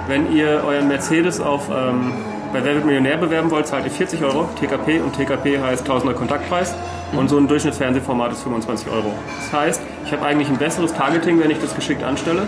Wenn 0.08 0.36
ihr 0.36 0.64
euren 0.66 0.88
Mercedes 0.88 1.40
auf 1.40 1.70
ähm, 1.70 2.14
bei 2.52 2.64
Wer 2.64 2.76
wird 2.76 2.86
Millionär 2.86 3.18
bewerben 3.18 3.52
wollt, 3.52 3.68
zahlt 3.68 3.86
ihr 3.86 3.92
40 3.92 4.24
Euro 4.24 4.50
TKP 4.60 5.02
und 5.02 5.16
TKP 5.16 5.60
heißt 5.60 5.86
Tausender 5.86 6.16
Kontaktpreis 6.16 6.74
und 7.12 7.30
so 7.30 7.38
ein 7.38 7.48
Durchschnittsfernsehformat 7.48 8.32
ist 8.32 8.42
25 8.42 8.90
Euro. 8.92 9.14
Das 9.40 9.60
heißt, 9.60 9.82
ich 10.06 10.12
habe 10.12 10.26
eigentlich 10.26 10.50
ein 10.50 10.58
besseres 10.58 10.94
Targeting, 10.94 11.40
wenn 11.40 11.52
ich 11.52 11.60
das 11.60 11.76
geschickt 11.76 12.04
anstelle, 12.04 12.48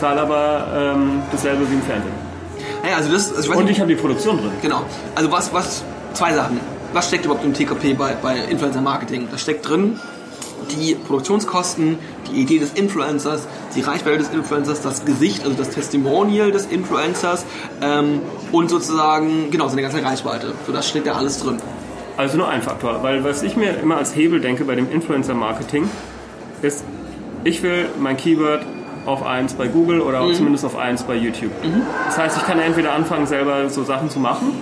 zahle 0.00 0.20
aber 0.20 0.94
ähm, 0.96 1.22
dasselbe 1.30 1.68
wie 1.70 1.74
im 1.74 1.82
Fernsehen. 1.82 2.12
Naja, 2.82 2.96
also 2.96 3.12
das, 3.12 3.34
also 3.34 3.52
ich 3.52 3.56
Und 3.56 3.64
nicht, 3.64 3.74
ich 3.74 3.80
habe 3.80 3.94
die 3.94 4.00
Produktion 4.00 4.38
drin. 4.38 4.50
Genau. 4.62 4.82
Also 5.14 5.30
was, 5.30 5.52
was, 5.52 5.84
zwei 6.14 6.32
Sachen. 6.34 6.60
Was 6.92 7.08
steckt 7.08 7.24
überhaupt 7.24 7.44
im 7.44 7.54
TKP 7.54 7.94
bei, 7.94 8.14
bei 8.20 8.36
Influencer 8.38 8.80
Marketing? 8.80 9.28
Da 9.30 9.38
steckt 9.38 9.68
drin 9.68 9.98
die 10.72 10.94
Produktionskosten, 10.94 11.98
die 12.30 12.40
Idee 12.42 12.58
des 12.58 12.72
Influencers, 12.74 13.46
die 13.74 13.80
Reichweite 13.80 14.18
des 14.18 14.28
Influencers, 14.28 14.82
das 14.82 15.04
Gesicht, 15.04 15.42
also 15.44 15.56
das 15.56 15.70
Testimonial 15.70 16.52
des 16.52 16.66
Influencers 16.66 17.44
ähm, 17.82 18.20
und 18.52 18.70
sozusagen, 18.70 19.50
genau, 19.50 19.68
seine 19.68 19.82
ganze 19.82 20.02
Reichweite. 20.04 20.52
So, 20.66 20.72
das 20.72 20.88
steckt 20.88 21.06
da 21.06 21.12
alles 21.14 21.40
drin. 21.42 21.56
Also 22.16 22.36
nur 22.36 22.48
ein 22.48 22.62
Faktor, 22.62 23.02
weil 23.02 23.24
was 23.24 23.42
ich 23.42 23.56
mir 23.56 23.78
immer 23.78 23.96
als 23.96 24.14
Hebel 24.14 24.40
denke 24.40 24.64
bei 24.64 24.74
dem 24.74 24.90
Influencer-Marketing 24.90 25.88
ist, 26.62 26.84
ich 27.44 27.62
will 27.62 27.86
mein 27.98 28.16
Keyword 28.16 28.64
auf 29.06 29.24
1 29.24 29.54
bei 29.54 29.66
Google 29.66 30.02
oder 30.02 30.22
Mhm. 30.22 30.34
zumindest 30.34 30.64
auf 30.66 30.76
1 30.76 31.04
bei 31.04 31.14
YouTube. 31.14 31.52
Das 32.06 32.18
heißt, 32.18 32.36
ich 32.36 32.44
kann 32.44 32.58
entweder 32.60 32.92
anfangen, 32.92 33.26
selber 33.26 33.68
so 33.70 33.82
Sachen 33.82 34.10
zu 34.10 34.18
machen 34.20 34.52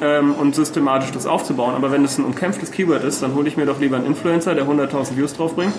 ähm, 0.00 0.34
und 0.34 0.54
systematisch 0.54 1.10
das 1.12 1.26
aufzubauen, 1.26 1.74
aber 1.74 1.92
wenn 1.92 2.04
es 2.04 2.18
ein 2.18 2.24
umkämpftes 2.24 2.70
Keyword 2.70 3.04
ist, 3.04 3.22
dann 3.22 3.34
hole 3.34 3.48
ich 3.48 3.56
mir 3.56 3.66
doch 3.66 3.80
lieber 3.80 3.96
einen 3.96 4.06
Influencer, 4.06 4.54
der 4.54 4.66
100.000 4.66 5.16
Views 5.16 5.34
draufbringt 5.34 5.74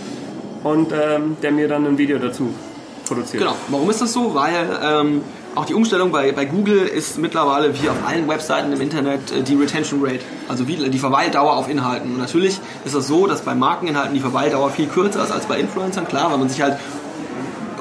und 0.64 0.92
ähm, 0.92 1.38
der 1.42 1.52
mir 1.52 1.68
dann 1.68 1.86
ein 1.86 1.98
Video 1.98 2.18
dazu 2.18 2.54
produziert. 3.06 3.44
Genau. 3.44 3.56
Warum 3.70 3.90
ist 3.90 4.02
das 4.02 4.14
so? 4.14 4.34
Weil 4.34 4.68
ähm, 4.84 5.22
auch 5.56 5.66
die 5.66 5.74
Umstellung 5.74 6.12
bei, 6.12 6.32
bei 6.32 6.46
Google 6.46 6.80
ist 6.80 7.18
mittlerweile 7.18 7.74
wie 7.82 7.90
auf 7.90 7.98
allen 8.06 8.28
Webseiten 8.28 8.74
im 8.74 8.82
Internet 8.82 9.32
äh, 9.32 9.42
die 9.42 9.56
Retention 9.56 10.02
Rate, 10.04 10.20
also 10.50 10.68
wie, 10.68 10.76
die 10.90 11.00
Verweildauer 11.00 11.56
auf 11.56 11.70
Inhalten. 11.70 12.14
Und 12.14 12.20
natürlich 12.20 12.60
ist 12.84 12.96
das 12.96 13.08
so, 13.08 13.28
dass 13.28 13.42
bei 13.42 13.56
Markeninhalten 13.56 14.14
die 14.14 14.20
Verweildauer 14.20 14.70
viel 14.72 14.88
kürzer 14.88 15.24
ist 15.24 15.32
als 15.32 15.46
bei 15.46 15.60
Influencern, 15.60 16.08
klar, 16.08 16.32
weil 16.32 16.38
man 16.40 16.50
sich 16.50 16.62
halt 16.62 16.78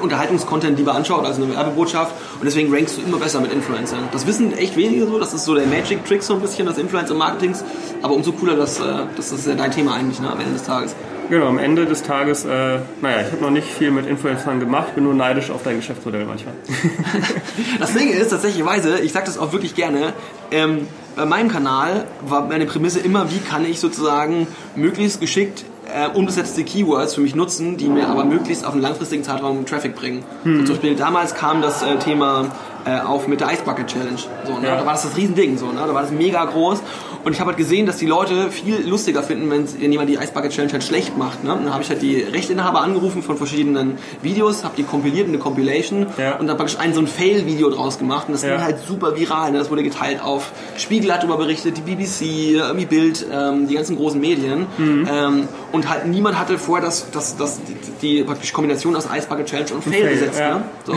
Unterhaltungskontent 0.05 0.77
lieber 0.77 0.95
anschaut 0.95 1.25
als 1.25 1.37
eine 1.37 1.53
Werbebotschaft 1.53 2.13
und 2.39 2.45
deswegen 2.45 2.73
rankst 2.73 2.97
du 2.97 3.01
immer 3.01 3.17
besser 3.17 3.41
mit 3.41 3.51
Influencern. 3.51 4.07
Das 4.11 4.25
wissen 4.25 4.57
echt 4.57 4.77
wenige 4.77 5.05
so, 5.05 5.19
das 5.19 5.33
ist 5.33 5.45
so 5.45 5.53
der 5.53 5.67
Magic 5.67 6.05
Trick 6.05 6.23
so 6.23 6.35
ein 6.35 6.41
bisschen 6.41 6.65
des 6.65 6.77
Influencer-Marketings, 6.77 7.63
aber 8.01 8.13
umso 8.13 8.31
cooler, 8.31 8.55
dass, 8.55 8.79
äh, 8.79 8.83
das 9.15 9.31
ist 9.31 9.47
ja 9.47 9.55
dein 9.55 9.71
Thema 9.71 9.95
eigentlich 9.95 10.19
ne, 10.19 10.31
am 10.31 10.39
Ende 10.39 10.53
des 10.53 10.63
Tages. 10.63 10.95
Genau, 11.29 11.47
am 11.47 11.57
Ende 11.57 11.85
des 11.85 12.03
Tages, 12.03 12.45
äh, 12.45 12.79
naja, 13.01 13.21
ich 13.25 13.31
habe 13.31 13.41
noch 13.41 13.49
nicht 13.49 13.67
viel 13.67 13.89
mit 13.89 14.05
Influencern 14.05 14.59
gemacht, 14.59 14.93
bin 14.93 15.05
nur 15.05 15.15
neidisch 15.15 15.49
auf 15.49 15.63
dein 15.63 15.77
Geschäftsmodell 15.77 16.25
manchmal. 16.25 16.53
Das 17.79 17.93
Ding 17.93 18.09
ist 18.09 18.29
tatsächlicherweise, 18.29 18.99
ich 18.99 19.11
sage 19.11 19.25
das 19.25 19.37
auch 19.37 19.51
wirklich 19.51 19.75
gerne, 19.75 20.13
ähm, 20.51 20.87
bei 21.15 21.25
meinem 21.25 21.49
Kanal 21.49 22.05
war 22.27 22.47
meine 22.47 22.65
Prämisse 22.65 22.99
immer, 22.99 23.31
wie 23.31 23.39
kann 23.39 23.65
ich 23.65 23.79
sozusagen 23.79 24.47
möglichst 24.75 25.19
geschickt 25.19 25.65
äh, 25.93 26.07
unbesetzte 26.07 26.63
Keywords 26.63 27.15
für 27.15 27.21
mich 27.21 27.35
nutzen, 27.35 27.77
die 27.77 27.87
mir 27.87 28.07
aber 28.07 28.25
möglichst 28.25 28.65
auf 28.65 28.73
einen 28.73 28.81
langfristigen 28.81 29.23
Zeitraum 29.23 29.65
Traffic 29.65 29.95
bringen. 29.95 30.23
So, 30.43 30.51
zum 30.51 30.75
Beispiel 30.75 30.95
damals 30.95 31.35
kam 31.35 31.61
das 31.61 31.81
äh, 31.83 31.97
Thema 31.97 32.51
äh, 32.85 32.99
auf 32.99 33.27
mit 33.27 33.41
der 33.41 33.51
Ice 33.51 33.63
Bucket 33.63 33.87
Challenge. 33.87 34.19
So, 34.45 34.59
ne? 34.59 34.67
Ja. 34.67 34.75
Da 34.77 34.85
war 34.85 34.93
das 34.93 35.03
das 35.03 35.17
Riesending, 35.17 35.57
so, 35.57 35.67
ne? 35.67 35.81
da 35.85 35.93
war 35.93 36.01
das 36.03 36.11
mega 36.11 36.43
groß. 36.45 36.79
Und 37.23 37.33
ich 37.33 37.39
habe 37.39 37.49
halt 37.49 37.57
gesehen, 37.57 37.87
dass 37.87 37.97
die 37.97 38.05
Leute 38.05 38.51
viel 38.51 38.87
lustiger 38.87 39.23
finden, 39.23 39.49
wenn 39.49 39.91
jemand 39.91 40.09
die 40.09 40.13
Ice 40.15 40.31
Bucket 40.31 40.51
Challenge 40.51 40.73
halt 40.73 40.83
schlecht 40.83 41.17
macht. 41.17 41.43
Ne? 41.43 41.53
Und 41.53 41.65
dann 41.65 41.73
habe 41.73 41.81
ich 41.81 41.89
halt 41.89 42.03
die 42.03 42.21
Rechteinhaber 42.21 42.81
angerufen 42.81 43.23
von 43.23 43.35
verschiedenen 43.37 43.97
Videos, 44.21 44.63
habe 44.63 44.75
die 44.77 44.83
kompiliert 44.83 45.25
in 45.27 45.33
eine 45.33 45.39
Compilation 45.41 46.05
Ja. 46.17 46.35
und 46.37 46.45
dann 46.45 46.55
praktisch 46.57 46.77
ein 46.77 46.93
so 46.93 46.99
ein 46.99 47.07
Fail-Video 47.07 47.71
draus 47.71 47.97
gemacht. 47.97 48.27
Und 48.27 48.33
das 48.33 48.43
Ja. 48.43 48.55
ging 48.57 48.63
halt 48.63 48.77
super 48.87 49.17
viral. 49.17 49.51
Ne? 49.51 49.57
Das 49.57 49.71
wurde 49.71 49.81
geteilt 49.81 50.21
auf 50.21 50.51
Spiegel 50.77 51.11
hat 51.11 51.23
darüber 51.23 51.37
berichtet, 51.37 51.77
die 51.77 51.81
BBC, 51.81 52.57
irgendwie 52.59 52.85
Bild, 52.85 53.25
ähm, 53.31 53.67
die 53.67 53.73
ganzen 53.73 53.95
großen 53.95 54.21
Medien. 54.21 54.67
Mhm. 54.77 55.07
Ähm, 55.11 55.47
und 55.71 55.89
halt 55.89 56.05
niemand 56.05 56.37
hatte 56.39 56.59
vorher 56.59 56.85
das, 56.85 57.09
das, 57.11 57.35
das, 57.37 57.59
die, 58.01 58.17
die 58.19 58.23
praktisch 58.23 58.53
Kombination 58.53 58.95
aus 58.95 59.05
Ice 59.11 59.27
Bucket 59.27 59.47
Challenge 59.47 59.73
und 59.73 59.83
Fail, 59.83 59.93
Fail, 60.03 60.09
gesetzt. 60.13 60.39
ja. 60.39 60.55
Ne? 60.59 60.63
So. 60.85 60.93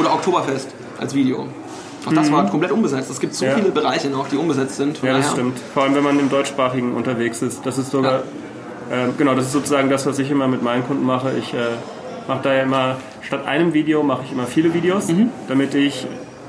Oder 0.00 0.12
Oktoberfest 0.14 0.68
als 1.00 1.14
Video. 1.14 1.48
Auch 2.06 2.12
das 2.14 2.30
war 2.32 2.48
komplett 2.48 2.72
unbesetzt. 2.72 3.10
Es 3.10 3.20
gibt 3.20 3.34
so 3.34 3.44
Mhm. 3.44 3.50
Ja. 3.50 3.56
viele 3.58 3.70
Bereiche 3.70 4.08
noch, 4.08 4.28
die 4.28 4.36
unbesetzt 4.36 4.76
sind. 4.76 5.02
Ja, 5.02 5.16
das 5.18 5.32
stimmt. 5.32 5.58
Vor 5.74 5.82
allem, 5.82 5.94
wenn 5.94 6.04
man 6.04 6.18
im 6.18 6.30
deutschsprachigen 6.30 6.94
unterwegs 6.94 7.42
ist. 7.42 7.64
Das 7.66 7.76
ist 7.78 7.90
sogar, 7.90 8.22
ähm, 8.90 9.14
genau, 9.18 9.34
das 9.34 9.46
ist 9.46 9.52
sozusagen 9.52 9.90
das, 9.90 10.06
was 10.06 10.18
ich 10.18 10.30
immer 10.30 10.48
mit 10.48 10.62
meinen 10.62 10.86
Kunden 10.86 11.04
mache. 11.04 11.32
Ich 11.38 11.52
äh, 11.52 11.58
mache 12.26 12.40
da 12.42 12.54
ja 12.54 12.62
immer, 12.62 12.96
statt 13.22 13.46
einem 13.46 13.74
Video 13.74 14.02
mache 14.02 14.22
ich 14.24 14.32
immer 14.32 14.46
viele 14.46 14.72
Videos, 14.72 15.08
Mhm. 15.08 15.28
damit 15.48 15.74
ich 15.74 16.06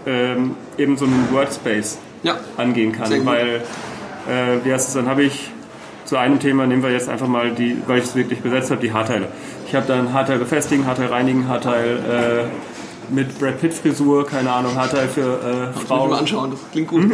ähm, 0.07 0.55
eben 0.77 0.97
so 0.97 1.05
einen 1.05 1.27
Wordspace 1.31 1.99
Ja. 2.23 2.35
angehen 2.57 2.91
kann. 2.91 3.09
Weil, 3.25 3.61
äh, 4.27 4.63
wie 4.65 4.73
heißt 4.73 4.87
es, 4.87 4.93
dann 4.95 5.07
habe 5.07 5.23
ich 5.23 5.51
zu 6.05 6.17
einem 6.17 6.39
Thema, 6.39 6.65
nehmen 6.65 6.81
wir 6.81 6.91
jetzt 6.91 7.07
einfach 7.09 7.27
mal 7.27 7.51
die, 7.51 7.77
weil 7.87 7.99
ich 7.99 8.05
es 8.05 8.15
wirklich 8.15 8.39
besetzt 8.39 8.71
habe, 8.71 8.81
die 8.81 8.91
Haarteile. 8.93 9.27
Ich 9.67 9.75
habe 9.75 9.85
dann 9.85 10.11
Haarteil 10.13 10.39
befestigen, 10.39 10.87
Haarteil 10.87 11.07
reinigen, 11.07 11.47
Haarteil 11.47 11.99
äh, 12.49 12.70
mit 13.11 13.37
Brad 13.39 13.59
Pitt 13.59 13.73
Frisur, 13.73 14.25
keine 14.25 14.51
Ahnung, 14.51 14.75
Haarteil 14.75 15.07
für 15.07 15.71
äh, 15.75 15.79
Frauen. 15.85 16.09
mal 16.09 16.19
anschauen, 16.19 16.51
das 16.51 16.59
klingt 16.71 16.87
gut. 16.89 17.03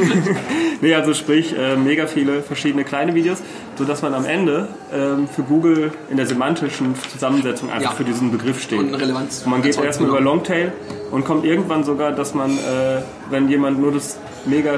Nee, 0.79 0.93
also 0.93 1.15
sprich, 1.15 1.57
äh, 1.57 1.75
mega 1.75 2.05
viele 2.05 2.43
verschiedene 2.43 2.83
kleine 2.83 3.15
Videos, 3.15 3.39
sodass 3.79 4.03
man 4.03 4.13
am 4.13 4.25
Ende 4.25 4.67
ähm, 4.93 5.27
für 5.27 5.41
Google 5.41 5.91
in 6.11 6.17
der 6.17 6.27
semantischen 6.27 6.93
Zusammensetzung 7.11 7.71
einfach 7.71 7.91
Ja. 7.91 7.97
für 7.97 8.03
diesen 8.03 8.31
Begriff 8.31 8.61
steht. 8.61 8.77
Und 8.77 8.93
Relevanz. 8.93 9.41
Und 9.43 9.49
man 9.49 9.63
geht 9.63 9.75
erstmal 9.81 10.09
genau. 10.09 10.19
über 10.19 10.29
Longtail 10.29 10.71
und 11.09 11.25
kommt 11.25 11.45
irgendwann 11.45 11.83
sogar, 11.83 12.11
dass 12.11 12.35
man, 12.35 12.51
äh, 12.51 13.01
wenn 13.31 13.49
jemand 13.49 13.79
nur 13.79 13.91
das 13.91 14.19
mega, 14.45 14.73
äh, 14.75 14.77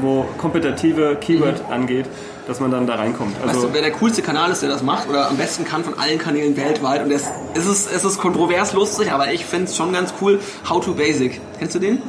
wo 0.00 0.24
kompetitive 0.38 1.18
Keyword 1.20 1.70
angeht, 1.70 2.06
dass 2.46 2.60
man 2.60 2.70
dann 2.70 2.86
da 2.86 2.96
reinkommt. 2.96 3.36
Weißt 3.40 3.48
Also 3.54 3.68
du, 3.68 3.74
wer 3.74 3.82
der 3.82 3.92
coolste 3.92 4.22
Kanal 4.22 4.50
ist, 4.50 4.62
der 4.62 4.68
das 4.68 4.82
macht 4.82 5.08
oder 5.08 5.28
am 5.28 5.36
besten 5.36 5.64
kann 5.64 5.84
von 5.84 5.98
allen 5.98 6.18
Kanälen 6.18 6.56
weltweit 6.56 7.02
und 7.04 7.10
es, 7.10 7.24
es, 7.54 7.66
ist, 7.66 7.92
es 7.92 8.04
ist 8.04 8.18
kontrovers 8.18 8.72
lustig, 8.72 9.12
aber 9.12 9.32
ich 9.32 9.44
finde 9.44 9.66
es 9.66 9.76
schon 9.76 9.92
ganz 9.92 10.12
cool. 10.20 10.40
How 10.68 10.84
to 10.84 10.94
Basic. 10.94 11.40
Kennst 11.58 11.74
du 11.74 11.78
den? 11.78 12.02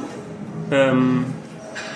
ähm, 0.70 1.26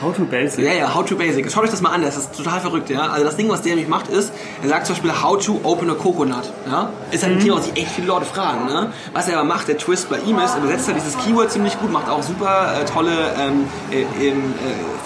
How 0.02 0.14
to 0.14 0.24
Basic. 0.24 0.64
Ja, 0.64 0.72
ja, 0.72 0.94
How 0.94 1.04
to 1.04 1.16
Basic. 1.16 1.50
Schaut 1.50 1.64
euch 1.64 1.70
das 1.70 1.80
mal 1.80 1.90
an, 1.90 2.02
das 2.02 2.16
ist 2.16 2.36
total 2.36 2.60
verrückt, 2.60 2.90
ja. 2.90 3.08
Also 3.08 3.24
das 3.24 3.36
Ding, 3.36 3.48
was 3.48 3.62
der 3.62 3.74
nämlich 3.74 3.88
macht, 3.88 4.08
ist, 4.08 4.32
er 4.62 4.68
sagt 4.68 4.86
zum 4.86 4.94
Beispiel 4.96 5.22
How 5.22 5.38
to 5.44 5.60
open 5.62 5.90
a 5.90 5.94
coconut, 5.94 6.52
ja. 6.70 6.90
Ist 7.10 7.22
halt 7.24 7.34
ein 7.34 7.40
Thema, 7.40 7.56
was 7.56 7.64
sich 7.66 7.76
echt 7.76 7.90
viele 7.92 8.06
Leute 8.08 8.26
fragen, 8.26 8.66
ne. 8.66 8.92
Was 9.14 9.28
er 9.28 9.38
aber 9.38 9.48
macht, 9.48 9.68
der 9.68 9.78
Twist 9.78 10.08
bei 10.10 10.18
ihm 10.18 10.38
ist, 10.38 10.54
er 10.54 10.60
besetzt 10.60 10.86
halt 10.88 10.96
dieses 10.98 11.16
Keyword 11.18 11.50
ziemlich 11.50 11.78
gut, 11.80 11.90
macht 11.92 12.08
auch 12.08 12.22
super 12.22 12.74
äh, 12.80 12.84
tolle 12.84 13.12
ähm, 13.40 13.66
äh, 13.90 14.02
äh, 14.28 14.32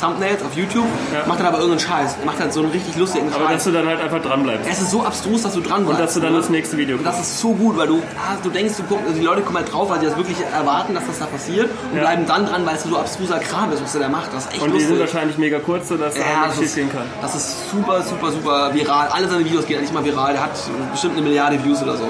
Thumbnails 0.00 0.42
auf 0.42 0.54
YouTube, 0.56 0.87
Ja. 1.12 1.26
macht 1.26 1.40
dann 1.40 1.47
aber 1.47 1.59
irgendeinen 1.59 1.80
Scheiß. 1.87 2.16
Er 2.20 2.26
macht 2.26 2.40
halt 2.40 2.52
so 2.52 2.61
einen 2.61 2.70
richtig 2.70 2.97
lustigen 2.97 3.26
Aber 3.32 3.44
dass 3.44 3.52
Scheiß. 3.52 3.64
du 3.64 3.73
dann 3.73 3.87
halt 3.87 4.00
einfach 4.00 4.23
dran 4.23 4.42
bleibst. 4.42 4.68
Es 4.70 4.80
ist 4.80 4.90
so 4.90 5.02
abstrus, 5.04 5.42
dass 5.42 5.52
du 5.54 5.61
dran 5.61 5.85
bleibst. 5.85 5.90
Und 6.00 6.00
dass 6.06 6.14
du 6.14 6.20
dann 6.20 6.32
ne? 6.32 6.38
das 6.38 6.49
nächste 6.49 6.76
Video 6.78 6.97
Und 6.97 7.04
das 7.04 7.20
ist 7.20 7.40
so 7.40 7.52
gut, 7.52 7.76
weil 7.76 7.87
du, 7.87 8.02
ah, 8.16 8.37
du 8.42 8.49
denkst, 8.50 8.75
du 8.78 8.82
guckst, 8.85 9.04
also 9.06 9.18
die 9.18 9.25
Leute 9.25 9.42
kommen 9.42 9.59
halt 9.59 9.73
drauf, 9.73 9.90
weil 9.90 10.00
sie 10.00 10.06
das 10.06 10.16
wirklich 10.16 10.38
erwarten, 10.54 10.94
dass 10.94 11.06
das 11.06 11.18
da 11.18 11.26
passiert 11.26 11.68
und 11.90 11.97
Ja. 11.97 12.02
bleiben 12.02 12.25
dann 12.26 12.47
dran, 12.47 12.64
weil 12.66 12.76
es 12.76 12.82
so 12.85 12.97
abstruser 12.97 13.38
Kram 13.38 13.70
ist, 13.73 13.82
was 13.82 13.92
der 13.92 14.00
da 14.02 14.09
macht. 14.09 14.32
Das 14.32 14.47
ist 14.47 14.52
echt 14.54 14.62
Und 14.62 14.73
die 14.80 14.87
sind 14.87 14.99
wahrscheinlich 15.00 15.38
mega 15.38 15.58
kurz, 15.58 15.88
sodass 15.88 16.14
da 16.14 16.20
Ja, 16.20 16.46
das 16.46 16.54
ist, 16.56 16.62
schief 16.62 16.75
gehen 16.76 16.92
kann. 16.92 17.06
das 17.22 17.34
ist 17.34 17.70
super, 17.70 18.02
super, 18.02 18.30
super 18.32 18.70
viral. 18.75 19.08
Alle 19.08 19.28
seine 19.28 19.44
Videos 19.44 19.66
gehen 19.66 19.78
eigentlich 19.78 19.92
mal 19.92 20.04
viral. 20.04 20.32
Der 20.32 20.42
hat 20.42 20.50
bestimmt 20.92 21.14
eine 21.14 21.22
Milliarde 21.22 21.62
Views 21.64 21.82
oder 21.82 21.96
so. 21.96 22.04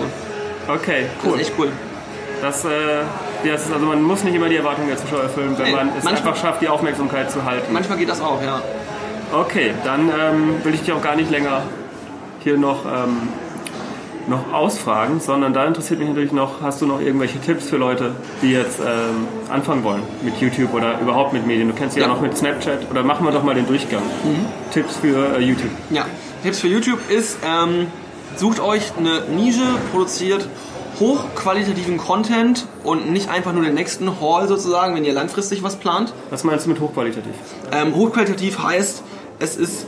Okay, 0.69 1.07
Das 1.23 1.33
cool. 1.33 1.41
ist 1.41 1.49
echt 1.49 1.59
cool. 1.59 1.69
Das, 2.43 2.65
äh, 2.65 2.69
ja, 3.45 3.55
es 3.55 3.67
ist, 3.67 3.73
also 3.73 3.85
man 3.87 4.03
muss 4.03 4.25
nicht 4.25 4.35
immer 4.35 4.49
die 4.49 4.57
Erwartungen 4.57 4.89
der 4.89 4.97
Zuschauer 4.97 5.25
erfüllen, 5.25 5.55
wenn 5.59 5.67
Nee, 5.67 5.77
man 5.77 5.89
es 5.89 6.05
manchmal- 6.05 6.17
einfach 6.33 6.37
schafft, 6.43 6.63
die 6.63 6.69
Aufmerksamkeit 6.69 7.31
zu 7.31 7.45
halten. 7.45 7.73
Manchmal 7.73 7.99
geht 7.99 8.09
das 8.09 8.21
auch, 8.21 8.43
ja. 8.43 8.63
Okay, 9.33 9.73
dann 9.85 10.09
ähm, 10.09 10.55
will 10.65 10.75
ich 10.75 10.81
dich 10.81 10.93
auch 10.93 11.03
gar 11.03 11.17
nicht 11.17 11.31
länger 11.31 11.63
hier 12.41 12.57
noch, 12.57 12.85
ähm, 12.87 13.29
noch 14.31 14.53
ausfragen, 14.53 15.21
sondern 15.21 15.53
da 15.53 15.67
interessiert 15.67 15.99
mich 16.01 16.09
natürlich 16.09 16.33
noch, 16.33 16.63
hast 16.63 16.81
du 16.81 16.87
noch 16.87 17.01
irgendwelche 17.01 17.39
Tipps 17.41 17.69
für 17.69 17.77
Leute, 17.77 18.13
die 18.41 18.53
jetzt 18.53 18.79
ähm, 18.81 19.27
anfangen 19.51 19.85
wollen 19.85 20.03
mit 20.23 20.37
YouTube 20.41 20.73
oder 20.73 20.99
überhaupt 21.01 21.33
mit 21.35 21.47
Medien? 21.47 21.69
Du 21.69 21.75
kennst 21.75 21.95
sie 21.95 22.01
ja, 22.01 22.07
Ja. 22.07 22.15
noch 22.15 22.21
mit 22.23 22.37
Snapchat 22.37 22.91
oder 22.91 23.03
machen 23.03 23.27
wir 23.27 23.33
doch 23.33 23.43
mal 23.43 23.55
den 23.55 23.67
Durchgang. 23.67 24.03
Tipps 24.73 24.97
für 24.97 25.37
äh, 25.37 25.43
YouTube. 25.43 25.71
Ja. 25.91 26.07
Tipps 26.43 26.61
für 26.61 26.69
YouTube 26.69 27.01
ist, 27.11 27.39
ähm, 27.47 27.89
sucht 28.37 28.61
euch 28.61 28.93
eine 28.97 29.21
Nische, 29.37 29.65
produziert 29.93 30.49
hochqualitativen 30.99 31.97
Content 31.97 32.67
und 32.85 33.11
nicht 33.11 33.31
einfach 33.31 33.53
nur 33.53 33.63
den 33.65 33.75
nächsten 33.75 34.21
Haul 34.21 34.47
sozusagen, 34.49 34.95
wenn 34.95 35.05
ihr 35.05 35.13
langfristig 35.15 35.63
was 35.63 35.77
plant. 35.77 36.13
Was 36.31 36.45
meinst 36.45 36.67
du 36.67 36.71
mit 36.71 36.81
hochqualitativ? 36.81 37.33
Ähm, 37.73 37.95
hochqualitativ 37.95 38.63
heißt, 38.63 39.03
es 39.39 39.57
ist 39.57 39.87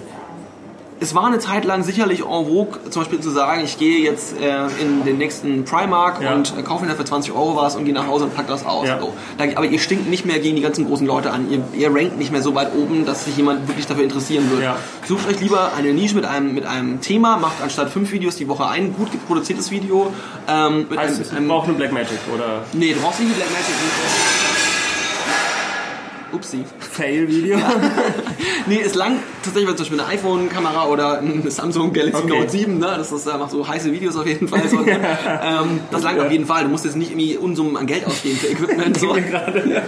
es 1.03 1.15
war 1.15 1.27
eine 1.27 1.39
Zeit 1.41 1.65
lang 1.65 1.83
sicherlich 1.83 2.21
en 2.21 2.27
vogue, 2.47 2.79
zum 2.91 3.03
Beispiel 3.03 3.21
zu 3.21 3.31
sagen, 3.31 3.63
ich 3.65 3.77
gehe 3.79 3.99
jetzt 3.99 4.41
äh, 4.41 4.67
in 4.81 5.05
den 5.05 5.19
nächsten 5.19 5.65
Primark 5.65 6.23
Ja. 6.23 6.35
und 6.35 6.55
äh, 6.57 6.63
kaufe 6.63 6.85
mir 6.85 6.95
für 6.95 7.05
20 7.05 7.33
Euro 7.33 7.57
was 7.57 7.75
und 7.77 7.85
gehe 7.85 7.93
nach 7.93 8.07
Hause 8.07 8.25
und 8.25 8.35
pack 8.35 8.47
das 8.47 8.65
aus. 8.65 8.87
Ja. 8.87 9.01
So. 9.01 9.13
Aber 9.57 9.67
ihr 9.67 9.79
stinkt 9.79 10.09
nicht 10.09 10.25
mehr 10.25 10.39
gegen 10.39 10.57
die 10.57 10.63
ganzen 10.63 10.87
großen 10.87 11.07
Leute 11.07 11.33
an. 11.33 11.51
Ihr, 11.51 11.63
ihr 11.79 11.95
rankt 11.95 12.19
nicht 12.19 12.31
mehr 12.31 12.43
so 12.43 12.55
weit 12.55 12.73
oben, 12.75 13.05
dass 13.05 13.25
sich 13.25 13.37
jemand 13.37 13.67
wirklich 13.69 13.87
dafür 13.87 14.05
interessieren 14.05 14.49
würde. 14.51 14.63
Ja. 14.63 14.77
Sucht 15.07 15.29
euch 15.29 15.41
lieber 15.41 15.73
eine 15.77 15.93
Nische 15.93 16.15
mit 16.15 16.25
einem, 16.25 16.55
mit 16.55 16.65
einem 16.67 17.01
Thema, 17.01 17.37
macht 17.37 17.61
anstatt 17.63 17.91
fünf 17.91 18.13
Videos 18.13 18.37
die 18.37 18.49
Woche 18.49 18.67
ein 18.67 18.95
gut 18.95 19.09
produziertes 19.27 19.71
Video. 19.71 20.13
Ähm, 20.49 20.87
mit 20.89 20.99
Heißt, 20.99 21.21
einem, 21.31 21.37
einem, 21.39 21.49
braucht 21.49 21.69
eine 21.69 21.77
Blackmagic 21.77 22.19
oder 22.35 22.63
nee, 22.73 22.93
du 22.93 23.01
brauchst 23.01 23.21
nicht 23.21 23.29
eine 23.29 23.37
Blackmagic. 23.37 24.52
Upsi. 26.33 26.65
Fail-Video. 26.79 27.59
Nee, 28.67 28.81
es 28.85 28.95
langt 28.95 29.19
tatsächlich 29.43 29.69
zum 29.71 29.79
Beispiel 29.79 30.01
eine 30.01 30.09
iPhone-Kamera 30.11 30.87
oder 30.87 31.19
ein 31.19 31.43
Samsung 31.51 31.93
Galaxy 31.93 32.23
Okay. 32.23 32.39
Note 32.39 32.51
7, 32.51 32.79
ne? 32.79 32.95
das 32.97 33.11
ist, 33.11 33.27
äh, 33.27 33.37
macht 33.37 33.51
so 33.51 33.67
heiße 33.67 33.91
Videos 33.93 34.17
auf 34.17 34.27
jeden 34.27 34.47
Fall. 34.47 34.69
So, 34.69 34.77
ne? 34.81 34.99
ähm, 35.43 35.81
das 35.91 36.03
langt 36.05 36.21
auf 36.21 36.31
jeden 36.31 36.47
Fall. 36.47 36.63
Du 36.65 36.69
musst 36.69 36.85
jetzt 36.85 36.97
nicht 36.97 37.11
irgendwie 37.11 37.37
Unsummen 37.37 37.77
an 37.77 37.87
Geld 37.87 38.07
ausgeben 38.07 38.37
für 38.37 38.47
Equipment. 38.49 38.97
So. 39.03 39.09
gerade, 39.15 39.83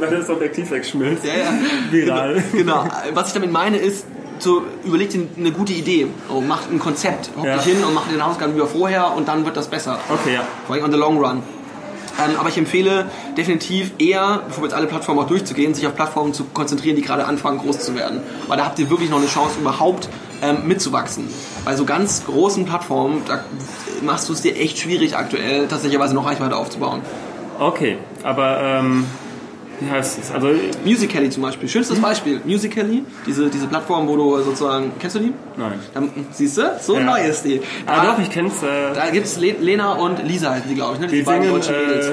weil 0.00 0.10
das 0.10 0.28
Objektiv 0.28 0.70
wegschmilzt. 0.72 1.24
Ja, 1.24 1.34
ja. 1.34 1.52
Viral. 1.90 2.42
Genau. 2.52 2.88
Was 3.12 3.28
ich 3.28 3.34
damit 3.34 3.52
meine 3.52 3.76
ist, 3.76 4.06
so, 4.40 4.62
überleg 4.84 5.10
dir 5.10 5.26
eine 5.38 5.52
gute 5.52 5.72
Idee. 5.72 6.08
Oh, 6.28 6.40
macht 6.40 6.70
ein 6.72 6.78
Konzept, 6.80 7.30
hock 7.36 7.46
Ja. 7.46 7.56
dich 7.56 7.66
hin 7.66 7.84
und 7.84 7.94
mach 7.94 8.08
den 8.08 8.22
Hausaufgaben 8.22 8.56
wie 8.56 8.66
vorher 8.66 9.14
und 9.14 9.28
dann 9.28 9.44
wird 9.44 9.56
das 9.56 9.68
besser. 9.68 9.98
Okay, 10.08 10.34
ja. 10.34 10.44
Vor 10.66 10.74
allem 10.74 10.84
on 10.84 10.90
the 10.92 10.98
long 10.98 11.18
run. 11.18 11.42
Ähm, 12.22 12.36
aber 12.38 12.48
ich 12.48 12.58
empfehle 12.58 13.10
definitiv 13.36 13.92
eher, 13.98 14.42
bevor 14.46 14.62
wir 14.62 14.68
jetzt 14.68 14.76
alle 14.76 14.86
Plattformen 14.86 15.20
auch 15.20 15.26
durchzugehen, 15.26 15.74
sich 15.74 15.86
auf 15.86 15.94
Plattformen 15.94 16.32
zu 16.32 16.44
konzentrieren, 16.44 16.96
die 16.96 17.02
gerade 17.02 17.24
anfangen 17.24 17.58
groß 17.58 17.80
zu 17.80 17.94
werden. 17.94 18.22
Weil 18.46 18.56
da 18.56 18.64
habt 18.64 18.78
ihr 18.78 18.90
wirklich 18.90 19.10
noch 19.10 19.18
eine 19.18 19.26
Chance, 19.26 19.58
überhaupt 19.60 20.08
ähm, 20.42 20.66
mitzuwachsen. 20.66 21.28
Bei 21.64 21.74
so 21.76 21.84
ganz 21.84 22.24
großen 22.24 22.64
Plattformen, 22.66 23.22
da 23.26 23.44
machst 24.02 24.28
du 24.28 24.32
es 24.32 24.42
dir 24.42 24.56
echt 24.56 24.78
schwierig 24.78 25.16
aktuell, 25.16 25.66
tatsächlicherweise 25.66 26.14
noch 26.14 26.26
Reichweite 26.26 26.56
aufzubauen. 26.56 27.00
Okay, 27.58 27.98
aber 28.22 28.60
ähm, 28.62 29.06
wie 29.80 29.90
heißt 29.90 30.18
es? 30.20 30.30
Also, 30.32 30.48
Musical.ly 30.84 31.30
zum 31.30 31.42
Beispiel, 31.42 31.68
schönstes 31.68 32.00
Beispiel. 32.00 32.40
Musical.ly, 32.44 33.02
diese, 33.26 33.48
diese 33.50 33.66
Plattform, 33.66 34.06
wo 34.08 34.16
du 34.16 34.42
sozusagen, 34.42 34.92
kennst 34.98 35.16
du 35.16 35.20
die? 35.20 35.32
nein. 35.56 35.78
Dann, 35.94 36.10
siehst 36.32 36.58
du, 36.58 36.62
so 36.80 36.94
Ja. 36.96 37.04
neu 37.04 37.20
ist 37.26 37.44
die. 37.44 37.60
Ah, 37.86 38.04
doch, 38.06 38.18
ich 38.22 38.30
kenn's. 38.30 38.62
Äh, 38.62 38.94
Da 38.94 39.10
gibt 39.10 39.26
es 39.26 39.38
Lena 39.38 39.92
und 39.94 40.22
Lisa 40.26 40.50
heißen 40.50 40.68
die, 40.68 40.74
glaube 40.74 40.94
ich, 40.94 41.00
ne? 41.00 41.06
die 41.08 41.22
beiden 41.22 41.42
singen, 41.44 41.54
deutschen 41.54 41.74
Mädels. 41.76 42.06
äh, 42.06 42.12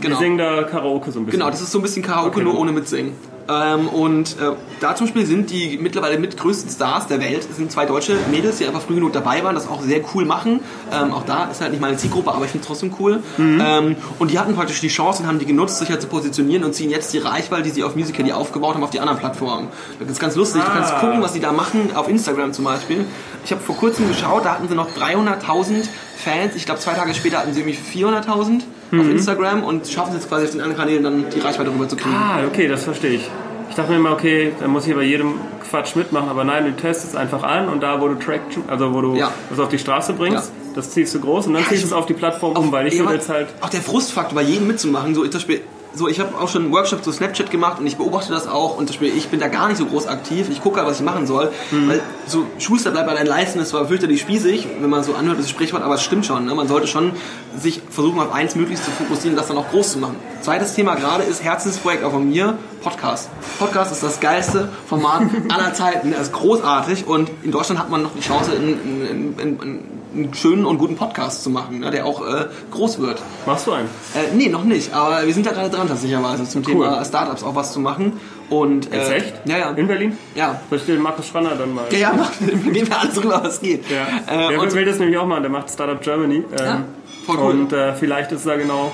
Genau. 0.00 0.16
die 0.18 0.24
singen 0.24 0.38
da 0.38 0.62
Karaoke 0.64 1.12
so 1.12 1.20
ein 1.20 1.26
bisschen. 1.26 1.38
Genau, 1.40 1.50
das 1.50 1.60
ist 1.60 1.70
so 1.70 1.78
ein 1.78 1.82
bisschen 1.82 2.02
Karaoke, 2.02 2.30
Okay. 2.36 2.42
nur 2.44 2.58
ohne 2.58 2.72
Mitsingen. 2.72 3.12
Ähm, 3.48 3.88
und 3.88 4.36
äh, 4.38 4.52
da 4.80 4.94
zum 4.94 5.06
Beispiel 5.06 5.26
sind 5.26 5.50
die 5.50 5.78
mittlerweile 5.80 6.18
mit 6.18 6.36
größten 6.36 6.70
Stars 6.70 7.06
der 7.06 7.20
Welt, 7.20 7.46
es 7.50 7.56
sind 7.56 7.72
zwei 7.72 7.86
deutsche 7.86 8.16
Mädels, 8.30 8.58
die 8.58 8.66
einfach 8.66 8.82
früh 8.82 8.94
genug 8.94 9.12
dabei 9.12 9.42
waren, 9.44 9.54
das 9.54 9.68
auch 9.68 9.82
sehr 9.82 10.00
cool 10.14 10.24
machen. 10.24 10.60
Ähm, 10.92 11.12
auch 11.12 11.24
da 11.24 11.44
ist 11.50 11.60
halt 11.60 11.72
nicht 11.72 11.80
meine 11.80 11.96
Zielgruppe, 11.96 12.32
aber 12.32 12.44
ich 12.44 12.50
finde 12.52 12.62
es 12.62 12.68
trotzdem 12.68 12.94
cool. 13.00 13.22
Mhm. 13.38 13.62
Ähm, 13.64 13.96
und 14.18 14.30
die 14.30 14.38
hatten 14.38 14.54
praktisch 14.54 14.80
die 14.80 14.88
Chance 14.88 15.22
und 15.22 15.28
haben 15.28 15.38
die 15.38 15.46
genutzt, 15.46 15.78
sich 15.78 15.90
halt 15.90 16.00
zu 16.00 16.08
positionieren 16.08 16.64
und 16.64 16.74
ziehen 16.74 16.90
jetzt 16.90 17.12
die 17.12 17.18
Reichweite, 17.18 17.62
die 17.64 17.70
sie 17.70 17.84
auf 17.84 17.96
Musical.ly 17.96 18.32
aufgebaut 18.32 18.74
haben, 18.74 18.84
auf 18.84 18.90
die 18.90 19.00
anderen 19.00 19.18
Plattformen. 19.18 19.68
Das 19.98 20.08
ist 20.08 20.20
ganz 20.20 20.36
lustig, 20.36 20.62
du 20.62 20.70
kannst 20.70 20.92
Ah. 20.92 21.00
gucken, 21.00 21.22
was 21.22 21.32
die 21.32 21.40
da 21.40 21.52
machen, 21.52 21.90
auf 21.94 22.08
Instagram 22.08 22.52
zum 22.52 22.64
Beispiel. 22.64 23.04
Ich 23.44 23.50
habe 23.52 23.60
vor 23.62 23.76
kurzem 23.76 24.08
geschaut, 24.08 24.44
da 24.44 24.52
hatten 24.52 24.68
sie 24.68 24.74
noch 24.74 24.88
300.000 24.96 25.88
Fans. 26.16 26.54
Ich 26.54 26.64
glaube, 26.66 26.80
zwei 26.80 26.94
Tage 26.94 27.12
später 27.14 27.38
hatten 27.38 27.52
sie 27.54 27.60
irgendwie 27.60 27.78
400.000 28.04 28.62
Mhm. 28.92 29.00
auf 29.00 29.08
Instagram 29.10 29.64
und 29.64 29.86
schaffen 29.88 30.10
es 30.10 30.16
jetzt 30.20 30.28
quasi 30.28 30.44
auf 30.44 30.50
den 30.52 30.60
anderen 30.60 30.78
Kanälen 30.78 31.02
dann 31.02 31.24
die 31.34 31.40
Reichweite 31.40 31.70
rüber 31.70 31.88
zu 31.88 31.96
kriegen. 31.96 32.14
Ah, 32.14 32.40
okay, 32.46 32.68
das 32.68 32.84
verstehe 32.84 33.12
ich. 33.12 33.30
Ich 33.70 33.74
dachte 33.76 33.90
mir 33.90 33.96
immer, 33.96 34.12
okay, 34.12 34.52
dann 34.60 34.70
muss 34.70 34.86
ich 34.86 34.94
bei 34.94 35.02
jedem 35.02 35.34
Quatsch 35.70 35.96
mitmachen, 35.96 36.28
aber 36.28 36.44
nein, 36.44 36.66
du 36.66 36.72
testest 36.76 37.16
einfach 37.16 37.42
an 37.42 37.68
und 37.70 37.82
da, 37.82 38.00
wo 38.02 38.08
du 38.08 38.16
Traction, 38.16 38.62
also 38.68 38.92
wo 38.92 39.00
du 39.00 39.16
Ja. 39.16 39.32
das 39.48 39.58
auf 39.58 39.70
die 39.70 39.78
Straße 39.78 40.12
bringst, 40.12 40.52
das 40.74 40.90
ziehst 40.90 41.14
du 41.14 41.20
groß 41.20 41.46
und 41.46 41.54
dann 41.54 41.62
Ja, 41.62 41.68
ziehst 41.70 41.82
du 41.84 41.86
es 41.86 41.92
auf 41.94 42.04
die 42.04 42.12
Plattform 42.12 42.54
um, 42.54 42.70
weil 42.70 42.86
ich 42.86 42.94
Ja, 42.94 43.06
will 43.06 43.14
jetzt 43.14 43.30
halt. 43.30 43.48
Auch 43.62 43.70
der 43.70 43.80
Frustfaktor 43.80 44.34
bei 44.34 44.42
jedem 44.42 44.66
mitzumachen. 44.66 45.14
So, 45.14 45.24
ich, 45.24 45.30
zum 45.30 45.38
Beispiel, 45.40 45.62
so, 45.94 46.08
ich 46.08 46.20
habe 46.20 46.38
auch 46.38 46.48
schon 46.48 46.62
einen 46.62 46.72
Workshop 46.72 47.04
zu 47.04 47.12
Snapchat 47.12 47.50
gemacht 47.50 47.78
und 47.78 47.86
ich 47.86 47.96
beobachte 47.96 48.32
das 48.32 48.48
auch 48.48 48.76
und 48.78 48.86
zum 48.88 48.98
Beispiel, 48.98 49.16
ich 49.16 49.28
bin 49.28 49.40
da 49.40 49.48
gar 49.48 49.68
nicht 49.68 49.78
so 49.78 49.86
groß 49.86 50.06
aktiv. 50.06 50.48
Ich 50.50 50.62
gucke 50.62 50.78
halt, 50.78 50.88
was 50.88 50.98
ich 50.98 51.04
machen 51.04 51.26
soll. 51.26 51.52
Mhm. 51.70 51.88
Weil 51.88 52.00
so 52.26 52.46
Schuster 52.58 52.90
bleibt 52.90 53.06
bei 53.06 53.14
deinen 53.14 53.26
Leisten, 53.26 53.58
das 53.58 53.72
war 53.72 53.86
fürchterlich 53.86 54.20
spießig, 54.20 54.68
wenn 54.80 54.90
man 54.90 55.04
so 55.04 55.14
anhört, 55.14 55.38
das 55.38 55.50
Sprichwort, 55.50 55.82
aber 55.82 55.94
es 55.94 56.02
stimmt 56.02 56.24
schon. 56.24 56.46
Ne? 56.46 56.54
Man 56.54 56.68
sollte 56.68 56.86
schon 56.86 57.12
sich 57.56 57.82
versuchen, 57.90 58.20
auf 58.20 58.32
eins 58.32 58.54
möglichst 58.54 58.84
zu 58.84 58.90
fokussieren 58.90 59.32
und 59.32 59.36
das 59.36 59.48
dann 59.48 59.58
auch 59.58 59.70
groß 59.70 59.92
zu 59.92 59.98
machen. 59.98 60.16
Zweites 60.40 60.74
Thema 60.74 60.94
gerade 60.94 61.24
ist 61.24 61.42
Herzensprojekt 61.42 62.04
auch 62.04 62.12
von 62.12 62.28
mir, 62.28 62.56
Podcast. 62.82 63.28
Podcast 63.58 63.92
ist 63.92 64.02
das 64.02 64.20
geilste 64.20 64.68
Format 64.86 65.22
aller 65.48 65.74
Zeiten. 65.74 66.12
Er 66.12 66.22
ist 66.22 66.32
großartig 66.32 67.06
und 67.06 67.30
in 67.42 67.52
Deutschland 67.52 67.80
hat 67.80 67.90
man 67.90 68.02
noch 68.02 68.14
die 68.14 68.20
Chance, 68.20 68.52
in, 68.52 68.68
in, 68.68 69.38
in, 69.38 69.60
in, 69.60 70.01
einen 70.14 70.34
schönen 70.34 70.64
und 70.64 70.78
guten 70.78 70.96
Podcast 70.96 71.42
zu 71.42 71.50
machen, 71.50 71.80
ne, 71.80 71.90
der 71.90 72.06
auch 72.06 72.20
äh, 72.26 72.46
groß 72.70 73.00
wird. 73.00 73.22
Machst 73.46 73.66
du 73.66 73.72
einen? 73.72 73.88
Äh, 74.14 74.34
nee, 74.34 74.48
noch 74.48 74.64
nicht, 74.64 74.92
aber 74.94 75.26
wir 75.26 75.32
sind 75.34 75.46
da 75.46 75.52
gerade 75.52 75.70
dran 75.70 75.88
tatsächlicherweise 75.88 76.44
zum 76.48 76.62
Cool. 76.66 76.72
Thema 76.72 77.04
Startups 77.04 77.42
auch 77.42 77.54
was 77.54 77.72
zu 77.72 77.80
machen. 77.80 78.20
Und, 78.50 78.92
äh, 78.92 78.98
Jetzt 78.98 79.10
echt? 79.12 79.34
Ja, 79.46 79.56
ja. 79.58 79.70
In 79.70 79.86
Berlin? 79.86 80.18
Ja. 80.34 80.60
Soll 80.68 80.78
ich 80.78 80.84
den 80.84 81.00
Markus 81.00 81.26
Schwanner 81.26 81.54
dann 81.56 81.72
mal. 81.74 81.84
Ja, 81.90 81.98
ja, 81.98 82.12
mach, 82.16 82.30
gehen 82.72 82.86
wir 82.88 83.00
alles 83.00 83.14
drüber, 83.14 83.40
was 83.42 83.60
geht. 83.60 83.84
Ja. 83.90 84.06
Äh, 84.46 84.48
der 84.56 84.72
will 84.74 84.84
das 84.84 84.98
nämlich 84.98 85.16
auch 85.16 85.26
machen, 85.26 85.42
der 85.42 85.50
macht 85.50 85.70
Startup 85.70 86.00
Germany. 86.02 86.36
Ähm, 86.36 86.44
Ja, 86.58 86.84
voll 87.24 87.36
cool. 87.38 87.50
Und 87.50 87.72
äh, 87.72 87.94
vielleicht 87.94 88.30
ist 88.32 88.46
da 88.46 88.56
genau 88.56 88.92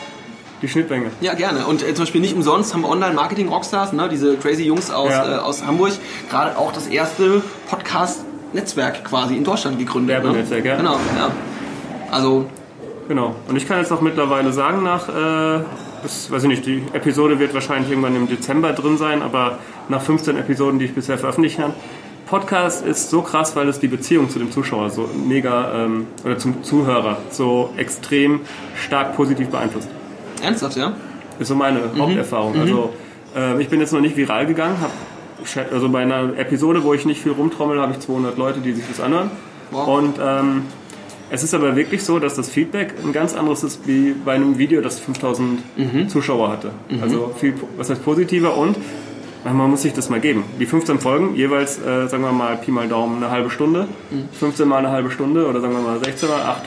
die 0.63 0.69
Schnittmenge. 0.69 1.11
ja, 1.21 1.35
gerne. 1.35 1.67
Und 1.67 1.83
äh, 1.83 1.95
zum 1.95 2.03
Beispiel 2.05 2.21
nicht 2.21 2.35
umsonst 2.35 2.75
haben 2.75 2.85
Online-Marketing-Rockstars, 2.85 3.93
ne, 3.93 4.09
diese 4.09 4.37
crazy 4.37 4.65
Jungs 4.65 4.91
aus, 4.91 5.11
Ja. 5.11 5.37
äh, 5.37 5.39
aus 5.39 5.65
Hamburg, 5.65 5.93
gerade 6.31 6.57
auch 6.59 6.73
das 6.73 6.87
erste 6.89 7.43
Podcast-Netzwerk 8.53 9.05
quasi 9.05 9.37
in 9.37 9.45
Deutschland 9.45 9.79
gegründet. 9.79 10.23
Werbenetzwerk, 10.23 10.65
ne? 10.65 10.71
ja. 10.71 10.77
Genau, 10.77 10.95
ja. 11.17 11.31
Also, 12.11 12.47
Genau. 13.09 13.35
Und 13.49 13.57
ich 13.57 13.67
kann 13.67 13.79
jetzt 13.79 13.91
auch 13.91 14.03
mittlerweile 14.03 14.53
sagen, 14.53 14.83
nach, 14.83 15.09
äh, 15.09 15.63
das, 16.03 16.31
weiß 16.31 16.43
ich 16.43 16.49
nicht, 16.51 16.67
die 16.67 16.83
Episode 16.93 17.39
wird 17.39 17.55
wahrscheinlich 17.55 17.89
irgendwann 17.91 18.15
im 18.15 18.29
Dezember 18.29 18.73
drin 18.75 18.99
sein, 18.99 19.23
aber 19.23 19.59
nach 19.89 20.03
15 20.03 20.37
Episoden, 20.37 20.79
die 20.79 20.85
ich 20.85 20.95
bisher 20.95 21.17
veröffentlicht 21.17 21.59
habe, 21.59 21.73
Podcast 22.27 22.85
ist 22.85 23.09
so 23.09 23.23
krass, 23.23 23.57
weil 23.57 23.67
es 23.69 23.81
die 23.81 23.89
Beziehung 23.89 24.29
zu 24.29 24.39
dem 24.39 24.53
Zuschauer 24.53 24.91
so 24.91 25.09
mega, 25.27 25.73
ähm, 25.85 26.07
oder 26.23 26.37
zum 26.37 26.63
Zuhörer 26.63 27.17
so 27.31 27.71
extrem 27.79 28.41
stark 28.77 29.17
positiv 29.17 29.49
beeinflusst. 29.49 29.89
ernsthaft, 30.43 30.77
ja? 30.77 30.93
Ist 31.39 31.49
so 31.49 31.55
meine 31.55 31.79
Mhm. 31.95 31.99
Haupterfahrung. 32.03 32.61
Also 32.61 32.93
äh, 33.35 33.59
ich 33.63 33.71
bin 33.71 33.81
jetzt 33.81 33.95
noch 33.95 34.03
nicht 34.03 34.19
viral 34.19 34.45
gegangen, 34.45 34.77
hab, 34.83 34.91
also 35.71 35.89
bei 35.89 36.01
einer 36.03 36.37
Episode, 36.37 36.83
wo 36.85 36.95
ich 36.95 37.05
nicht 37.07 37.21
viel 37.23 37.33
rumtrommel, 37.33 37.81
habe 37.81 37.93
ich 37.93 38.01
200 38.01 38.37
Leute, 38.39 38.61
die 38.61 38.73
sich 38.73 38.85
das 38.89 39.01
anhören. 39.01 39.31
Wow. 39.71 39.87
Und 39.99 40.19
ähm, 40.23 40.63
es 41.31 41.43
ist 41.43 41.53
aber 41.55 41.77
wirklich 41.77 42.03
so, 42.03 42.19
dass 42.19 42.35
das 42.35 42.49
Feedback 42.49 42.95
ein 43.05 43.13
ganz 43.13 43.35
anderes 43.35 43.63
ist 43.63 43.87
wie 43.87 44.13
bei 44.25 44.35
einem 44.35 44.59
Video, 44.59 44.81
das 44.81 44.99
5000 44.99 45.61
Mhm. 45.77 46.09
Zuschauer 46.09 46.51
hatte. 46.51 46.71
Also 47.03 47.33
viel, 47.39 47.55
was 47.77 47.91
heißt 47.91 48.03
positiver 48.05 48.57
und 48.57 48.77
äh, 49.45 49.53
man 49.53 49.71
muss 49.71 49.83
sich 49.83 49.93
das 49.93 50.09
mal 50.11 50.21
geben. 50.21 50.45
Die 50.59 50.67
15 50.67 50.99
Folgen, 51.01 51.35
jeweils, 51.37 51.79
äh, 51.79 52.09
sagen 52.09 52.23
wir 52.23 52.33
mal, 52.33 52.57
Pi 52.57 52.71
mal 52.71 52.89
Daumen, 52.89 53.23
eine 53.23 53.31
halbe 53.31 53.51
Stunde. 53.51 53.87
Mhm. 54.11 54.29
15 54.33 54.67
mal 54.67 54.79
eine 54.79 54.91
halbe 54.91 55.11
Stunde 55.11 55.47
oder 55.47 55.61
sagen 55.61 55.75
wir 55.75 55.81
mal 55.83 55.99
16 56.03 56.29
mal 56.31 56.41
8 56.43 56.63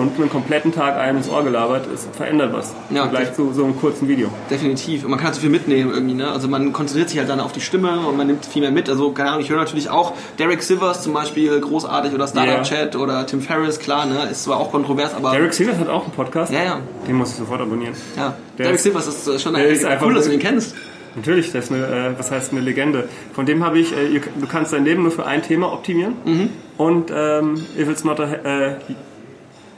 Stunden, 0.00 0.22
einen 0.22 0.30
kompletten 0.30 0.72
Tag 0.72 0.96
einem 0.96 1.18
ins 1.18 1.28
Ohr 1.28 1.44
gelabert, 1.44 1.86
es 1.92 2.08
verändert 2.16 2.52
was. 2.52 2.74
Ja, 2.90 3.02
Vergleich 3.02 3.34
zu 3.34 3.52
so 3.52 3.64
einem 3.64 3.78
kurzen 3.78 4.08
Video. 4.08 4.28
Definitiv. 4.50 5.04
Und 5.04 5.10
man 5.10 5.18
kann 5.18 5.26
halt 5.26 5.34
so 5.34 5.40
viel 5.42 5.50
mitnehmen 5.50 5.92
irgendwie, 5.92 6.14
ne? 6.14 6.30
Also 6.30 6.48
man 6.48 6.72
konzentriert 6.72 7.10
sich 7.10 7.18
halt 7.18 7.28
dann 7.28 7.40
auf 7.40 7.52
die 7.52 7.60
Stimme 7.60 8.00
und 8.06 8.16
man 8.16 8.26
nimmt 8.26 8.46
viel 8.46 8.62
mehr 8.62 8.70
mit. 8.70 8.88
Also, 8.88 9.12
keine 9.12 9.30
Ahnung, 9.30 9.42
ich 9.42 9.50
höre 9.50 9.58
natürlich 9.58 9.90
auch 9.90 10.12
Derek 10.38 10.62
Sivers 10.62 11.02
zum 11.02 11.12
Beispiel, 11.12 11.60
großartig, 11.60 12.12
oder 12.14 12.26
Startup. 12.26 12.62
Chat 12.62 12.96
oder 12.96 13.26
Tim 13.26 13.40
Ferriss, 13.42 13.78
klar, 13.78 14.06
ne? 14.06 14.28
Ist 14.30 14.44
zwar 14.44 14.58
auch 14.58 14.70
kontrovers, 14.70 15.14
aber. 15.14 15.32
Derek 15.32 15.52
Sivers 15.52 15.78
hat 15.78 15.88
auch 15.88 16.04
einen 16.04 16.12
Podcast. 16.12 16.52
ja, 16.52 16.62
ja. 16.62 16.80
Den 17.06 17.16
muss 17.16 17.30
ich 17.30 17.36
sofort 17.36 17.60
abonnieren. 17.60 17.94
ja. 18.16 18.34
Der 18.58 18.64
Derek 18.66 18.76
ist- 18.76 18.82
Sivers 18.84 19.06
ist 19.06 19.26
äh, 19.28 19.38
schon 19.38 19.54
ein, 19.56 19.64
ist 19.66 19.86
cool, 20.02 20.14
dass 20.14 20.26
du 20.26 20.32
ihn 20.32 20.40
kennst. 20.40 20.74
Natürlich, 21.16 21.50
das 21.50 21.64
ist 21.64 21.72
eine, 21.72 21.84
äh, 21.86 22.18
was 22.18 22.30
heißt 22.30 22.52
eine 22.52 22.60
Legende. 22.60 23.08
Von 23.34 23.44
dem 23.44 23.64
habe 23.64 23.78
ich, 23.80 23.92
äh, 23.92 24.20
du 24.20 24.46
kannst 24.46 24.72
dein 24.72 24.84
Leben 24.84 25.02
nur 25.02 25.10
für 25.10 25.26
ein 25.26 25.42
Thema 25.42 25.72
optimieren. 25.72 26.14
Mhm. 26.24 26.48
Und 26.76 27.10
ähm, 27.14 27.54
if 27.76 27.88
it's 27.90 28.04
not 28.04 28.20
a 28.20 28.24
äh, 28.24 28.76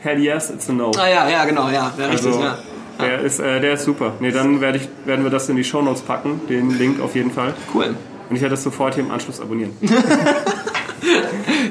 hell 0.02 0.18
yes, 0.18 0.50
it's 0.50 0.68
a 0.68 0.72
no. 0.72 0.90
Ah 0.98 1.08
ja, 1.08 1.28
ja, 1.28 1.44
genau, 1.44 1.68
ja. 1.68 1.92
ja 1.98 2.06
richtig, 2.06 2.26
Also, 2.28 2.40
ja. 2.42 2.58
der, 3.00 3.20
ist, 3.20 3.40
äh, 3.40 3.60
der 3.60 3.74
ist 3.74 3.84
super. 3.84 4.12
Nee, 4.20 4.30
dann 4.32 4.60
werd 4.60 4.76
ich, 4.76 4.88
werden 5.04 5.24
wir 5.24 5.30
das 5.30 5.48
in 5.48 5.56
die 5.56 5.64
Shownotes 5.64 6.02
packen, 6.02 6.40
den 6.48 6.70
Link 6.76 7.00
auf 7.00 7.14
jeden 7.14 7.30
Fall. 7.30 7.54
Cool. 7.74 7.94
Und 8.28 8.36
ich 8.36 8.42
werde 8.42 8.54
das 8.54 8.62
sofort 8.62 8.94
hier 8.94 9.04
im 9.04 9.10
Anschluss 9.10 9.40
abonnieren. 9.40 9.72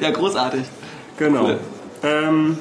Ja, 0.02 0.12
großartig. 0.12 0.63
Genau. 1.17 1.46
Cool. 1.46 1.60
Ähm, 2.04 2.58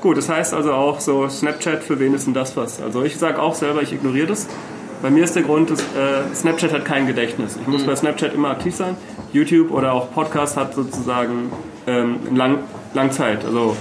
gut, 0.00 0.16
das 0.16 0.28
heißt 0.28 0.54
also 0.54 0.72
auch 0.72 1.00
so 1.00 1.28
Snapchat, 1.28 1.82
für 1.84 2.00
wen 2.00 2.14
ist 2.14 2.26
denn 2.26 2.34
das 2.34 2.56
was? 2.56 2.80
Also 2.80 3.02
ich 3.04 3.16
sage 3.16 3.40
auch 3.40 3.54
selber, 3.54 3.82
ich 3.82 3.92
ignoriere 3.92 4.26
das. 4.26 4.46
Bei 5.02 5.10
mir 5.10 5.24
ist 5.24 5.34
der 5.36 5.42
Grund, 5.42 5.70
dass, 5.70 5.80
äh, 5.80 6.34
Snapchat 6.34 6.72
hat 6.72 6.84
kein 6.84 7.06
Gedächtnis. 7.06 7.56
Ich 7.60 7.66
Mhm. 7.66 7.72
muss 7.74 7.84
bei 7.84 7.94
Snapchat 7.96 8.34
immer 8.34 8.50
aktiv 8.50 8.74
sein. 8.74 8.96
YouTube 9.32 9.70
oder 9.70 9.92
auch 9.92 10.10
Podcast 10.12 10.56
hat 10.56 10.74
sozusagen 10.74 11.52
ähm, 11.86 12.18
Lang 12.34 12.58
Langzeit. 12.94 13.44
Also 13.44 13.76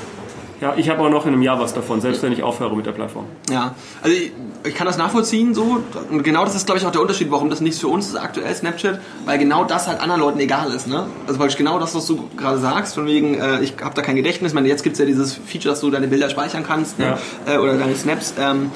ja, 0.62 0.74
ich 0.76 0.90
habe 0.90 1.02
auch 1.02 1.10
noch 1.10 1.26
in 1.26 1.34
einem 1.34 1.42
Jahr 1.42 1.60
was 1.60 1.74
davon, 1.74 2.02
selbst 2.02 2.22
wenn 2.22 2.34
ich 2.34 2.44
aufhöre 2.44 2.76
mit 2.76 2.86
der 2.86 2.92
Plattform. 2.92 3.26
Ja, 3.50 3.76
also 4.02 4.16
ich, 4.16 4.32
ich 4.66 4.76
kann 4.76 4.88
das 4.88 4.98
nachvollziehen 4.98 5.54
so. 5.54 5.82
Und 6.10 6.24
genau 6.24 6.44
das 6.44 6.56
ist, 6.56 6.66
glaube 6.66 6.80
ich, 6.80 6.86
auch 6.86 6.92
der 6.92 7.02
Unterschied, 7.02 7.32
warum 7.32 7.50
das 7.50 7.62
nichts 7.62 7.80
für 7.80 7.88
uns 7.88 8.08
ist 8.08 8.18
aktuell, 8.18 8.54
Snapchat, 8.54 9.00
weil 9.26 9.38
genau 9.38 9.64
das 9.64 9.88
halt 9.88 10.02
anderen 10.02 10.20
Leuten 10.20 10.40
egal 10.40 10.72
ist. 10.72 10.88
Ne? 10.88 11.08
Also 11.28 11.40
weil 11.40 11.48
ich 11.48 11.56
genau 11.56 11.80
das, 11.80 11.96
was 11.96 12.06
du 12.08 12.28
gerade 12.36 12.58
sagst, 12.58 12.96
von 12.96 13.06
wegen, 13.06 13.36
äh, 13.36 13.62
ich 13.62 13.76
habe 13.82 13.96
da 13.96 14.02
kein 14.02 14.18
Gedächtnis. 14.18 14.52
Ich 14.52 14.56
meine, 14.56 14.68
jetzt 14.68 14.84
gibt 14.84 14.94
es 14.94 15.00
ja 15.00 15.06
dieses 15.06 15.34
Feature, 15.34 15.72
dass 15.72 15.82
du 15.82 15.90
deine 15.90 16.08
Bilder 16.08 16.30
speichern 16.30 16.64
kannst 16.68 17.00
ne? 17.00 17.18
Ja. 17.48 17.54
äh, 17.54 17.58
oder 17.58 17.78
deine 17.78 17.96
Snaps. 17.96 18.34
Ähm, 18.38 18.72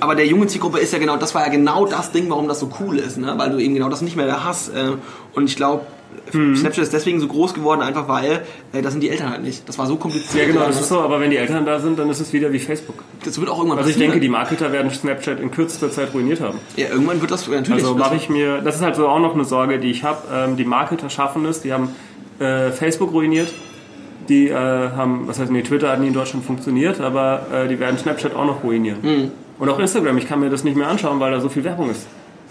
aber 0.00 0.14
der 0.14 0.26
junge 0.26 0.46
Zielgruppe 0.46 0.78
ist 0.78 0.92
ja 0.92 0.98
genau, 0.98 1.16
das 1.16 1.34
war 1.34 1.42
ja 1.42 1.48
genau 1.48 1.84
das 1.84 2.12
Ding, 2.12 2.30
warum 2.30 2.48
das 2.48 2.60
so 2.60 2.70
cool 2.80 2.98
ist, 2.98 3.18
ne? 3.18 3.34
weil 3.36 3.50
du 3.50 3.58
eben 3.58 3.74
genau 3.74 3.88
das 3.88 4.00
nicht 4.00 4.16
mehr 4.16 4.26
da 4.26 4.44
hast. 4.44 4.68
Äh, 4.68 4.92
und 5.34 5.44
ich 5.44 5.56
glaube, 5.56 5.86
Mhm. 6.32 6.56
Snapchat 6.56 6.84
ist 6.84 6.92
deswegen 6.92 7.20
so 7.20 7.26
groß 7.26 7.54
geworden, 7.54 7.80
einfach 7.80 8.08
weil 8.08 8.42
äh, 8.72 8.82
das 8.82 8.92
sind 8.92 9.00
die 9.02 9.08
Eltern 9.10 9.30
halt 9.30 9.42
nicht. 9.42 9.68
Das 9.68 9.78
war 9.78 9.86
so 9.86 9.96
kompliziert. 9.96 10.46
Ja, 10.46 10.52
genau, 10.52 10.66
das 10.66 10.80
ist 10.80 10.88
so, 10.88 11.00
aber 11.00 11.20
wenn 11.20 11.30
die 11.30 11.36
Eltern 11.36 11.64
da 11.64 11.78
sind, 11.80 11.98
dann 11.98 12.10
ist 12.10 12.20
es 12.20 12.32
wieder 12.32 12.52
wie 12.52 12.58
Facebook. 12.58 13.02
Das 13.24 13.38
wird 13.40 13.48
auch 13.48 13.58
irgendwann 13.58 13.78
Also 13.78 13.90
ich 13.90 13.96
passieren. 13.96 14.12
denke, 14.12 14.22
die 14.22 14.28
Marketer 14.30 14.72
werden 14.72 14.90
Snapchat 14.90 15.40
in 15.40 15.50
kürzester 15.50 15.90
Zeit 15.90 16.12
ruiniert 16.12 16.40
haben. 16.40 16.58
Ja, 16.76 16.88
irgendwann 16.88 17.20
wird 17.20 17.30
das 17.30 17.48
natürlich. 17.48 17.82
Also 17.82 17.94
mache 17.94 18.16
ich 18.16 18.28
mir, 18.28 18.58
das 18.60 18.76
ist 18.76 18.82
halt 18.82 18.96
so 18.96 19.08
auch 19.08 19.20
noch 19.20 19.34
eine 19.34 19.44
Sorge, 19.44 19.78
die 19.78 19.90
ich 19.90 20.04
habe. 20.04 20.18
Ähm, 20.32 20.56
die 20.56 20.64
Marketer 20.64 21.08
schaffen 21.10 21.44
es, 21.46 21.62
die 21.62 21.72
haben 21.72 21.90
äh, 22.38 22.70
Facebook 22.72 23.12
ruiniert. 23.12 23.52
Die 24.28 24.48
äh, 24.48 24.54
haben, 24.54 25.26
was 25.26 25.38
heißt, 25.38 25.50
nee, 25.50 25.62
Twitter 25.62 25.90
hat 25.90 26.00
nie 26.00 26.08
in 26.08 26.12
Deutschland 26.12 26.44
funktioniert, 26.44 27.00
aber 27.00 27.46
äh, 27.50 27.68
die 27.68 27.80
werden 27.80 27.96
Snapchat 27.98 28.34
auch 28.36 28.44
noch 28.44 28.62
ruinieren. 28.62 28.98
Mhm. 29.02 29.30
Und 29.58 29.68
auch 29.70 29.78
Instagram, 29.78 30.18
ich 30.18 30.28
kann 30.28 30.40
mir 30.40 30.50
das 30.50 30.64
nicht 30.64 30.76
mehr 30.76 30.86
anschauen, 30.88 31.18
weil 31.18 31.32
da 31.32 31.40
so 31.40 31.48
viel 31.48 31.64
Werbung 31.64 31.90
ist. 31.90 32.06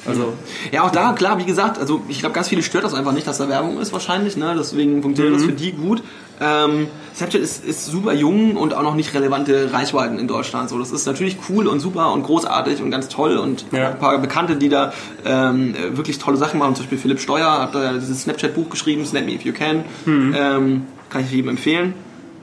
Also, 0.06 0.34
Ja, 0.72 0.84
auch 0.84 0.92
da, 0.92 1.12
klar, 1.14 1.38
wie 1.40 1.44
gesagt, 1.46 1.80
also 1.80 2.02
ich 2.08 2.20
glaube, 2.20 2.34
ganz 2.34 2.48
viele 2.48 2.62
stört 2.64 2.84
das 2.84 2.94
einfach 2.94 3.12
nicht, 3.14 3.28
dass 3.28 3.40
da 3.40 3.50
Werbung 3.50 3.80
ist 3.80 3.92
wahrscheinlich, 3.94 4.38
ne? 4.38 4.56
deswegen 4.58 5.02
funktioniert 5.02 5.34
Mhm. 5.36 5.40
das 5.40 5.46
für 5.50 5.54
die 5.56 5.72
gut. 5.74 6.04
Ähm, 6.40 6.88
Snapchat 7.16 7.42
ist, 7.42 7.66
ist 7.66 7.86
super 7.88 8.14
jung 8.14 8.58
und 8.58 8.74
auch 8.76 8.84
noch 8.84 8.94
nicht 8.96 9.14
relevante 9.16 9.74
Reichweiten 9.74 10.20
in 10.20 10.28
Deutschland. 10.28 10.70
So, 10.70 10.78
das 10.78 10.92
ist 10.92 11.08
natürlich 11.08 11.38
cool 11.50 11.68
und 11.68 11.80
super 11.80 12.12
und 12.14 12.24
großartig 12.24 12.82
und 12.82 12.92
ganz 12.92 13.08
toll 13.10 13.38
und 13.38 13.66
Ja. 13.72 13.90
ein 13.90 13.98
paar 14.00 14.18
Bekannte, 14.20 14.56
die 14.56 14.70
da 14.70 14.94
ähm, 15.26 15.74
wirklich 15.94 16.20
tolle 16.20 16.38
Sachen 16.38 16.60
machen. 16.60 16.76
Zum 16.76 16.84
Beispiel 16.86 17.00
Philipp 17.00 17.20
Steuer 17.20 17.60
hat 17.60 17.74
da 17.74 17.94
dieses 17.94 18.22
Snapchat-Buch 18.22 18.70
geschrieben, 18.70 19.04
Snap 19.06 19.26
Me 19.26 19.32
If 19.34 19.42
You 19.46 19.54
Can. 19.54 19.84
Mhm. 20.06 20.36
Ähm, 20.38 20.82
kann 21.10 21.22
ich 21.24 21.32
jedem 21.32 21.50
empfehlen. 21.50 21.96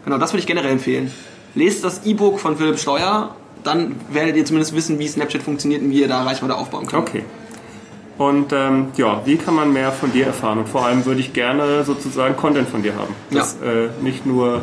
Genau, 0.04 0.18
das 0.18 0.32
würde 0.32 0.40
ich 0.40 0.46
generell 0.46 0.72
empfehlen. 0.72 1.12
Lest 1.54 1.84
das 1.84 2.04
E-Book 2.04 2.40
von 2.40 2.56
Philipp 2.56 2.78
Steuer, 2.80 3.36
dann 3.62 3.94
werdet 4.12 4.36
ihr 4.36 4.44
zumindest 4.44 4.74
wissen, 4.74 4.98
wie 4.98 5.06
Snapchat 5.06 5.42
funktioniert 5.42 5.82
und 5.82 5.90
wie 5.90 6.00
ihr 6.00 6.08
da 6.08 6.22
Reichweite 6.24 6.56
aufbauen 6.56 6.86
könnt. 6.86 7.08
okay. 7.08 7.22
Und 8.16 8.52
ähm, 8.52 8.88
ja, 8.96 9.22
wie 9.24 9.36
kann 9.36 9.54
man 9.54 9.72
mehr 9.72 9.90
von 9.90 10.12
dir 10.12 10.26
erfahren? 10.26 10.58
Und 10.58 10.68
vor 10.68 10.84
allem 10.84 11.04
würde 11.04 11.20
ich 11.20 11.32
gerne 11.32 11.84
sozusagen 11.84 12.36
Content 12.36 12.68
von 12.68 12.82
dir 12.82 12.94
haben. 12.94 13.14
Das 13.30 13.54
äh, 13.54 13.88
nicht 14.02 14.24
nur. 14.24 14.62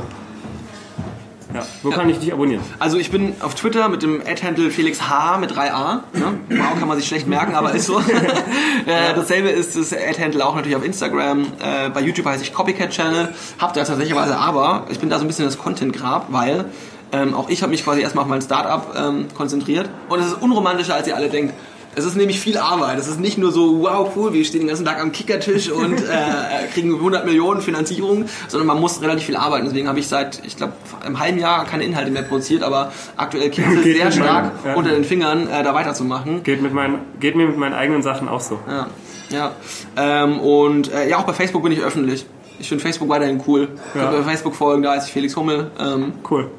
Ja, 1.54 1.66
wo 1.84 1.90
kann 1.90 2.08
ich 2.08 2.18
dich 2.18 2.32
abonnieren? 2.32 2.64
Also 2.80 2.98
ich 2.98 3.12
bin 3.12 3.34
auf 3.42 3.56
Twitter 3.56 3.90
mit 3.90 4.04
dem 4.04 4.22
Ad-Handle 4.22 4.72
Felix 4.72 5.10
H 5.10 5.38
mit 5.38 5.52
3a. 5.52 6.00
Ne? 6.14 6.40
Wow, 6.50 6.80
kann 6.80 6.88
man 6.88 6.98
sich 6.98 7.06
schlecht 7.06 7.28
merken, 7.28 7.56
aber 7.56 7.74
ist 7.74 7.88
so. 7.88 8.00
äh, 8.86 9.14
dasselbe 9.14 9.50
ist 9.50 9.76
das 9.76 9.92
Ad-Handle 9.92 10.46
auch 10.46 10.56
natürlich 10.56 10.78
auf 10.78 10.86
Instagram. 10.86 11.42
Äh, 11.42 11.90
bei 11.90 12.00
YouTube 12.00 12.26
heiße 12.26 12.44
ich 12.44 12.54
Copycat 12.54 12.92
Channel. 12.92 13.34
Hab 13.60 13.74
da 13.74 13.84
tatsächlich 13.84 14.16
aber, 14.18 14.86
ich 14.90 15.00
bin 15.00 15.10
da 15.10 15.18
so 15.18 15.26
ein 15.26 15.28
bisschen 15.28 15.44
das 15.44 15.58
Content-Grab, 15.58 16.28
weil 16.30 16.66
ähm, 17.12 17.34
auch 17.34 17.50
ich 17.50 17.62
habe 17.62 17.72
mich 17.72 17.84
quasi 17.84 18.00
erstmal 18.00 18.24
auf 18.24 18.30
mein 18.30 18.42
Startup 18.42 18.96
ähm, 18.96 19.28
konzentriert. 19.36 19.90
Und 20.08 20.20
es 20.20 20.28
ist 20.28 20.42
unromantischer, 20.42 20.96
als 20.96 21.08
ihr 21.08 21.18
alle 21.18 21.28
denkt. 21.28 21.54
Es 21.96 22.06
ist 22.06 22.16
nämlich 22.16 22.40
viel 22.40 22.58
Arbeit. 22.58 22.98
Es 23.00 23.08
ist 23.08 23.20
nicht 23.20 23.38
nur 23.38 23.52
so, 23.52 23.82
wow, 23.82 24.12
cool, 24.16 24.34
wir 24.34 24.46
stehen 24.46 24.62
den 24.62 24.68
ganzen 24.68 24.86
Tag 24.86 25.00
am 25.00 25.12
Kickertisch 25.12 25.70
und 25.72 26.00
äh, 26.00 26.68
kriegen 26.74 26.94
100 26.94 27.26
Millionen 27.26 27.62
Finanzierung, 27.62 28.26
sondern 28.48 28.68
man 28.68 28.80
muss 28.80 29.02
relativ 29.02 29.26
viel 29.26 29.36
arbeiten. 29.36 29.66
Deswegen 29.66 29.88
habe 29.88 30.00
ich 30.00 30.08
seit, 30.08 30.42
ich 30.46 30.56
glaube, 30.56 30.74
einem 31.04 31.20
halben 31.20 31.40
Jahr 31.40 31.66
keine 31.66 31.84
Inhalte 31.84 32.12
mehr 32.12 32.24
produziert, 32.24 32.64
aber 32.64 32.92
aktuell 33.18 33.50
es 33.50 33.56
Geht 33.56 33.98
sehr 33.98 34.12
stark 34.12 34.64
meinem, 34.64 34.66
ja. 34.66 34.74
unter 34.76 34.92
den 34.92 35.04
Fingern, 35.04 35.48
äh, 35.48 35.64
da 35.64 35.74
weiterzumachen. 35.74 36.44
Geht, 36.44 36.62
mit 36.62 36.74
meinen, 36.74 37.00
geht 37.20 37.36
mir 37.36 37.48
mit 37.48 37.58
meinen 37.58 37.74
eigenen 37.74 38.02
Sachen 38.02 38.30
auch 38.30 38.42
so. 38.42 38.60
Ja, 38.68 38.88
ja. 39.30 39.52
Ähm, 39.98 40.40
und 40.40 40.92
äh, 40.94 41.10
ja, 41.10 41.18
auch 41.18 41.24
bei 41.24 41.34
Facebook 41.34 41.64
bin 41.64 41.72
ich 41.72 41.82
öffentlich. 41.82 42.26
Ich 42.60 42.70
finde 42.70 42.84
Facebook 42.84 43.10
weiterhin 43.10 43.42
cool. 43.48 43.70
Ja. 43.96 44.12
Bei 44.12 44.22
Facebook 44.22 44.56
folgen, 44.56 44.84
da 44.84 44.94
ist 44.94 45.10
Felix 45.10 45.36
Hummel. 45.36 45.72
Ähm, 45.80 46.14
Cool. 46.30 46.52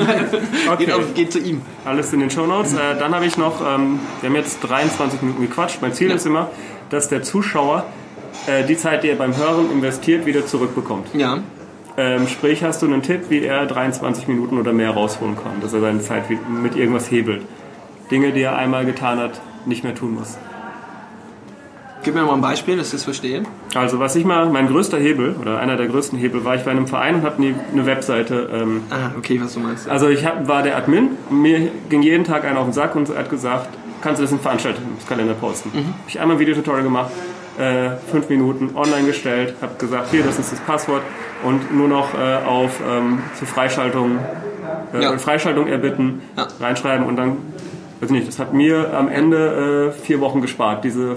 Okay. 0.70 0.86
geht, 0.86 0.94
auf, 0.94 1.14
geht 1.14 1.32
zu 1.32 1.38
ihm. 1.38 1.60
Alles 1.84 2.12
in 2.12 2.20
den 2.20 2.30
Shownotes. 2.30 2.74
Äh, 2.74 2.98
dann 2.98 3.14
habe 3.14 3.26
ich 3.26 3.36
noch, 3.36 3.60
ähm, 3.60 3.98
wir 4.20 4.30
haben 4.30 4.36
jetzt 4.36 4.58
23 4.60 5.22
Minuten 5.22 5.42
gequatscht. 5.42 5.78
Mein 5.82 5.92
Ziel 5.92 6.08
Ja. 6.08 6.16
ist 6.16 6.26
immer, 6.26 6.50
dass 6.90 7.08
der 7.08 7.22
Zuschauer 7.22 7.84
äh, 8.46 8.64
die 8.64 8.76
Zeit, 8.76 9.02
die 9.04 9.08
er 9.08 9.16
beim 9.16 9.36
Hören 9.36 9.70
investiert, 9.70 10.26
wieder 10.26 10.46
zurückbekommt. 10.46 11.08
Ja. 11.14 11.38
Ähm, 11.96 12.26
sprich, 12.26 12.64
hast 12.64 12.82
du 12.82 12.86
einen 12.86 13.02
Tipp, 13.02 13.26
wie 13.28 13.44
er 13.44 13.66
23 13.66 14.26
Minuten 14.26 14.58
oder 14.58 14.72
mehr 14.72 14.90
rausholen 14.90 15.36
kann, 15.36 15.60
dass 15.60 15.72
er 15.72 15.80
seine 15.80 16.00
Zeit 16.00 16.24
mit 16.48 16.74
irgendwas 16.76 17.10
hebelt. 17.10 17.42
Dinge, 18.10 18.32
die 18.32 18.42
er 18.42 18.56
einmal 18.56 18.84
getan 18.84 19.18
hat, 19.20 19.40
nicht 19.66 19.84
mehr 19.84 19.94
tun 19.94 20.14
muss. 20.14 20.36
Gib 22.04 22.14
mir 22.14 22.22
mal 22.22 22.34
ein 22.34 22.40
Beispiel, 22.42 22.76
dass 22.76 22.88
ich 22.88 22.92
das 22.92 23.04
verstehe. 23.04 23.42
Also 23.74 23.98
was 23.98 24.14
ich 24.14 24.24
mal, 24.24 24.46
mein 24.50 24.68
größter 24.68 24.98
Hebel 24.98 25.36
oder 25.40 25.58
einer 25.58 25.76
der 25.76 25.86
größten 25.86 26.18
Hebel 26.18 26.44
war, 26.44 26.54
ich 26.54 26.62
bei 26.62 26.70
einem 26.70 26.86
Verein 26.86 27.16
und 27.16 27.22
habe 27.24 27.40
nie 27.40 27.54
eine 27.72 27.86
Webseite. 27.86 28.50
Ähm, 28.52 28.82
Ah, 28.90 29.10
okay, 29.18 29.40
was 29.42 29.54
du 29.54 29.60
meinst. 29.60 29.88
also 29.88 30.08
ich 30.08 30.24
hab, 30.26 30.46
war 30.46 30.62
der 30.62 30.76
Admin, 30.76 31.10
mir 31.30 31.70
ging 31.88 32.02
jeden 32.02 32.24
Tag 32.24 32.44
einer 32.44 32.58
auf 32.60 32.66
den 32.66 32.72
Sack 32.74 32.94
und 32.94 33.08
hat 33.16 33.30
gesagt, 33.30 33.68
kannst 34.02 34.18
du 34.20 34.24
das 34.24 34.30
in 34.32 34.36
den 34.36 34.42
Veranstaltungskalender 34.42 35.32
posten. 35.34 35.70
Mhm. 35.72 35.78
Hab 35.86 36.08
ich 36.08 36.20
einmal 36.20 36.36
ein 36.36 36.40
Videotutorial 36.40 36.82
gemacht, 36.82 37.10
äh, 37.58 37.90
fünf 38.10 38.28
Minuten 38.28 38.70
online 38.76 39.06
gestellt, 39.06 39.54
habe 39.62 39.74
gesagt, 39.78 40.10
hier, 40.10 40.22
das 40.24 40.38
ist 40.38 40.52
das 40.52 40.60
Passwort 40.60 41.02
und 41.42 41.74
nur 41.74 41.88
noch 41.88 42.12
äh, 42.14 42.44
auf 42.46 42.80
ähm, 42.86 43.20
zur 43.38 43.48
Freischaltung, 43.48 44.18
äh, 44.92 45.02
Ja. 45.02 45.16
Freischaltung 45.18 45.68
erbitten, 45.68 46.20
Ja. 46.36 46.48
reinschreiben 46.60 47.06
und 47.06 47.16
dann, 47.16 47.38
weiß 48.00 48.10
nicht, 48.10 48.28
das 48.28 48.38
hat 48.38 48.52
mir 48.52 48.92
am 48.94 49.08
Ende 49.08 49.92
äh, 49.96 50.02
vier 50.04 50.20
Wochen 50.20 50.42
gespart, 50.42 50.84
diese 50.84 51.16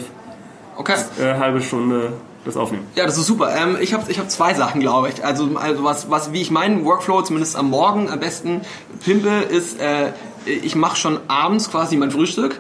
Okay. 0.78 0.96
äh, 1.20 1.34
halbe 1.40 1.62
Stunde 1.62 2.14
das 2.46 2.58
Aufnehmen. 2.58 2.88
Ja, 2.96 3.06
das 3.06 3.18
ist 3.18 3.28
super. 3.28 3.54
Ähm, 3.56 3.78
ich 3.82 3.94
habe 3.94 4.10
ich 4.12 4.20
hab 4.20 4.32
zwei 4.32 4.54
Sachen, 4.54 4.80
glaube 4.82 5.10
ich. 5.10 5.24
Also, 5.24 5.50
also 5.56 5.84
was, 5.84 6.10
was, 6.10 6.32
wie 6.34 6.42
ich 6.42 6.52
meinen 6.52 6.86
Workflow 6.86 7.22
zumindest 7.22 7.56
am 7.56 7.70
Morgen 7.70 8.10
am 8.10 8.20
besten 8.20 8.62
pimpe, 9.04 9.30
ist, 9.30 9.80
äh, 9.80 10.12
ich 10.46 10.76
mache 10.76 10.96
schon 10.96 11.20
abends 11.28 11.70
quasi 11.70 11.98
mein 11.98 12.12
Frühstück, 12.12 12.60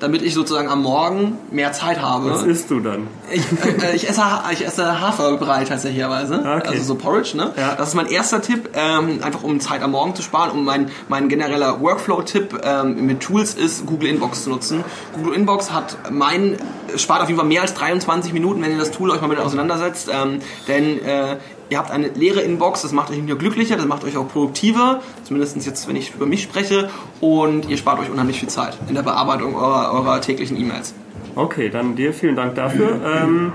damit 0.00 0.22
ich 0.22 0.34
sozusagen 0.34 0.68
am 0.68 0.82
Morgen 0.82 1.38
mehr 1.50 1.72
Zeit 1.72 2.00
habe. 2.00 2.30
Was 2.30 2.42
isst 2.42 2.70
du 2.70 2.80
dann? 2.80 3.08
Ich, 3.30 3.42
äh, 3.82 3.94
ich, 3.94 4.08
esse, 4.08 4.22
ich 4.52 4.64
esse 4.64 5.00
Haferbrei 5.00 5.64
tatsächlicherweise. 5.64 6.42
Ah, 6.44 6.56
okay. 6.56 6.68
Also 6.68 6.84
so 6.84 6.94
Porridge, 6.94 7.36
ne? 7.36 7.52
Ja. 7.56 7.74
Das 7.74 7.88
ist 7.88 7.94
mein 7.94 8.06
erster 8.06 8.40
Tipp, 8.40 8.70
ähm, 8.74 9.20
einfach 9.22 9.42
um 9.42 9.60
Zeit 9.60 9.82
am 9.82 9.90
Morgen 9.90 10.14
zu 10.14 10.22
sparen. 10.22 10.50
Und 10.50 10.64
mein, 10.64 10.90
mein 11.08 11.28
genereller 11.28 11.80
Workflow-Tipp 11.80 12.60
ähm, 12.62 13.06
mit 13.06 13.20
Tools 13.20 13.54
ist, 13.54 13.86
Google 13.86 14.08
Inbox 14.08 14.44
zu 14.44 14.50
nutzen. 14.50 14.84
Google 15.14 15.34
Inbox 15.34 15.72
hat 15.72 15.96
mein, 16.10 16.56
spart 16.96 17.22
auf 17.22 17.28
jeden 17.28 17.38
Fall 17.38 17.48
mehr 17.48 17.62
als 17.62 17.74
23 17.74 18.32
Minuten, 18.32 18.62
wenn 18.62 18.70
ihr 18.70 18.78
das 18.78 18.90
Tool 18.90 19.10
euch 19.10 19.20
mal 19.20 19.28
mit 19.28 19.38
auseinandersetzt. 19.38 20.10
Ähm, 20.12 20.40
denn 20.68 21.04
äh, 21.04 21.36
ihr 21.70 21.78
habt 21.78 21.90
eine 21.90 22.08
leere 22.08 22.40
Inbox, 22.40 22.82
das 22.82 22.92
macht 22.92 23.10
euch 23.10 23.16
nicht 23.16 23.28
nur 23.28 23.38
glücklicher, 23.38 23.76
das 23.76 23.86
macht 23.86 24.04
euch 24.04 24.16
auch 24.16 24.28
produktiver. 24.28 25.00
Zumindest 25.24 25.64
jetzt, 25.66 25.88
wenn 25.88 25.96
ich 25.96 26.14
über 26.14 26.26
mich 26.26 26.42
spreche. 26.42 26.90
Und 27.20 27.68
ihr 27.68 27.76
spart 27.76 28.00
euch 28.00 28.10
unheimlich 28.10 28.40
viel 28.40 28.48
Zeit 28.48 28.78
in 28.88 28.94
der 28.94 29.02
Bearbeitung 29.02 29.54
eurer, 29.54 29.92
eurer 29.92 30.20
täglichen 30.20 30.58
E-Mails. 30.58 30.94
Okay, 31.34 31.68
dann 31.70 31.96
dir 31.96 32.12
vielen 32.12 32.36
Dank 32.36 32.54
dafür. 32.54 33.00
Ähm, 33.08 33.52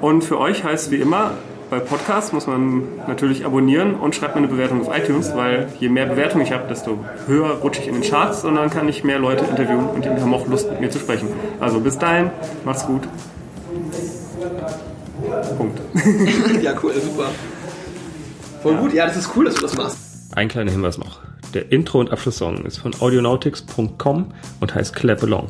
und 0.00 0.24
für 0.24 0.38
euch 0.38 0.62
heißt 0.62 0.90
wie 0.90 0.96
immer, 0.96 1.32
bei 1.68 1.80
Podcasts 1.80 2.32
muss 2.32 2.46
man 2.46 2.82
natürlich 3.08 3.44
abonnieren 3.44 3.94
und 3.94 4.14
schreibt 4.14 4.34
mir 4.36 4.42
eine 4.42 4.48
Bewertung 4.48 4.80
auf 4.86 4.96
iTunes, 4.96 5.34
weil 5.34 5.68
je 5.80 5.88
mehr 5.88 6.06
Bewertungen 6.06 6.44
ich 6.44 6.52
habe, 6.52 6.68
desto 6.68 6.98
höher 7.26 7.50
rutsche 7.62 7.80
ich 7.80 7.88
in 7.88 7.94
den 7.94 8.02
Charts 8.02 8.44
und 8.44 8.54
dann 8.54 8.70
kann 8.70 8.88
ich 8.88 9.02
mehr 9.02 9.18
Leute 9.18 9.44
interviewen 9.44 9.86
und 9.86 10.04
die 10.04 10.08
haben 10.08 10.32
auch 10.32 10.46
Lust 10.46 10.70
mit 10.70 10.80
mir 10.80 10.90
zu 10.90 10.98
sprechen. 10.98 11.28
Also 11.58 11.80
bis 11.80 11.98
dahin, 11.98 12.30
macht's 12.64 12.86
gut. 12.86 13.08
Punkt. 15.56 15.80
ja, 16.62 16.74
cool, 16.82 16.92
super. 17.00 17.30
Voll 18.62 18.76
gut, 18.76 18.92
ja, 18.92 19.06
das 19.06 19.16
ist 19.16 19.30
cool, 19.36 19.44
dass 19.46 19.54
du 19.54 19.62
das 19.62 19.76
machst. 19.76 19.98
Ein 20.34 20.48
kleiner 20.48 20.70
Hinweis 20.70 20.98
noch. 20.98 21.20
Der 21.54 21.72
Intro- 21.72 22.00
und 22.00 22.10
Abschlusssong 22.10 22.64
ist 22.66 22.78
von 22.78 22.94
audionautics.com 22.98 24.32
und 24.60 24.74
heißt 24.74 24.94
Clap 24.94 25.22
Along. 25.22 25.48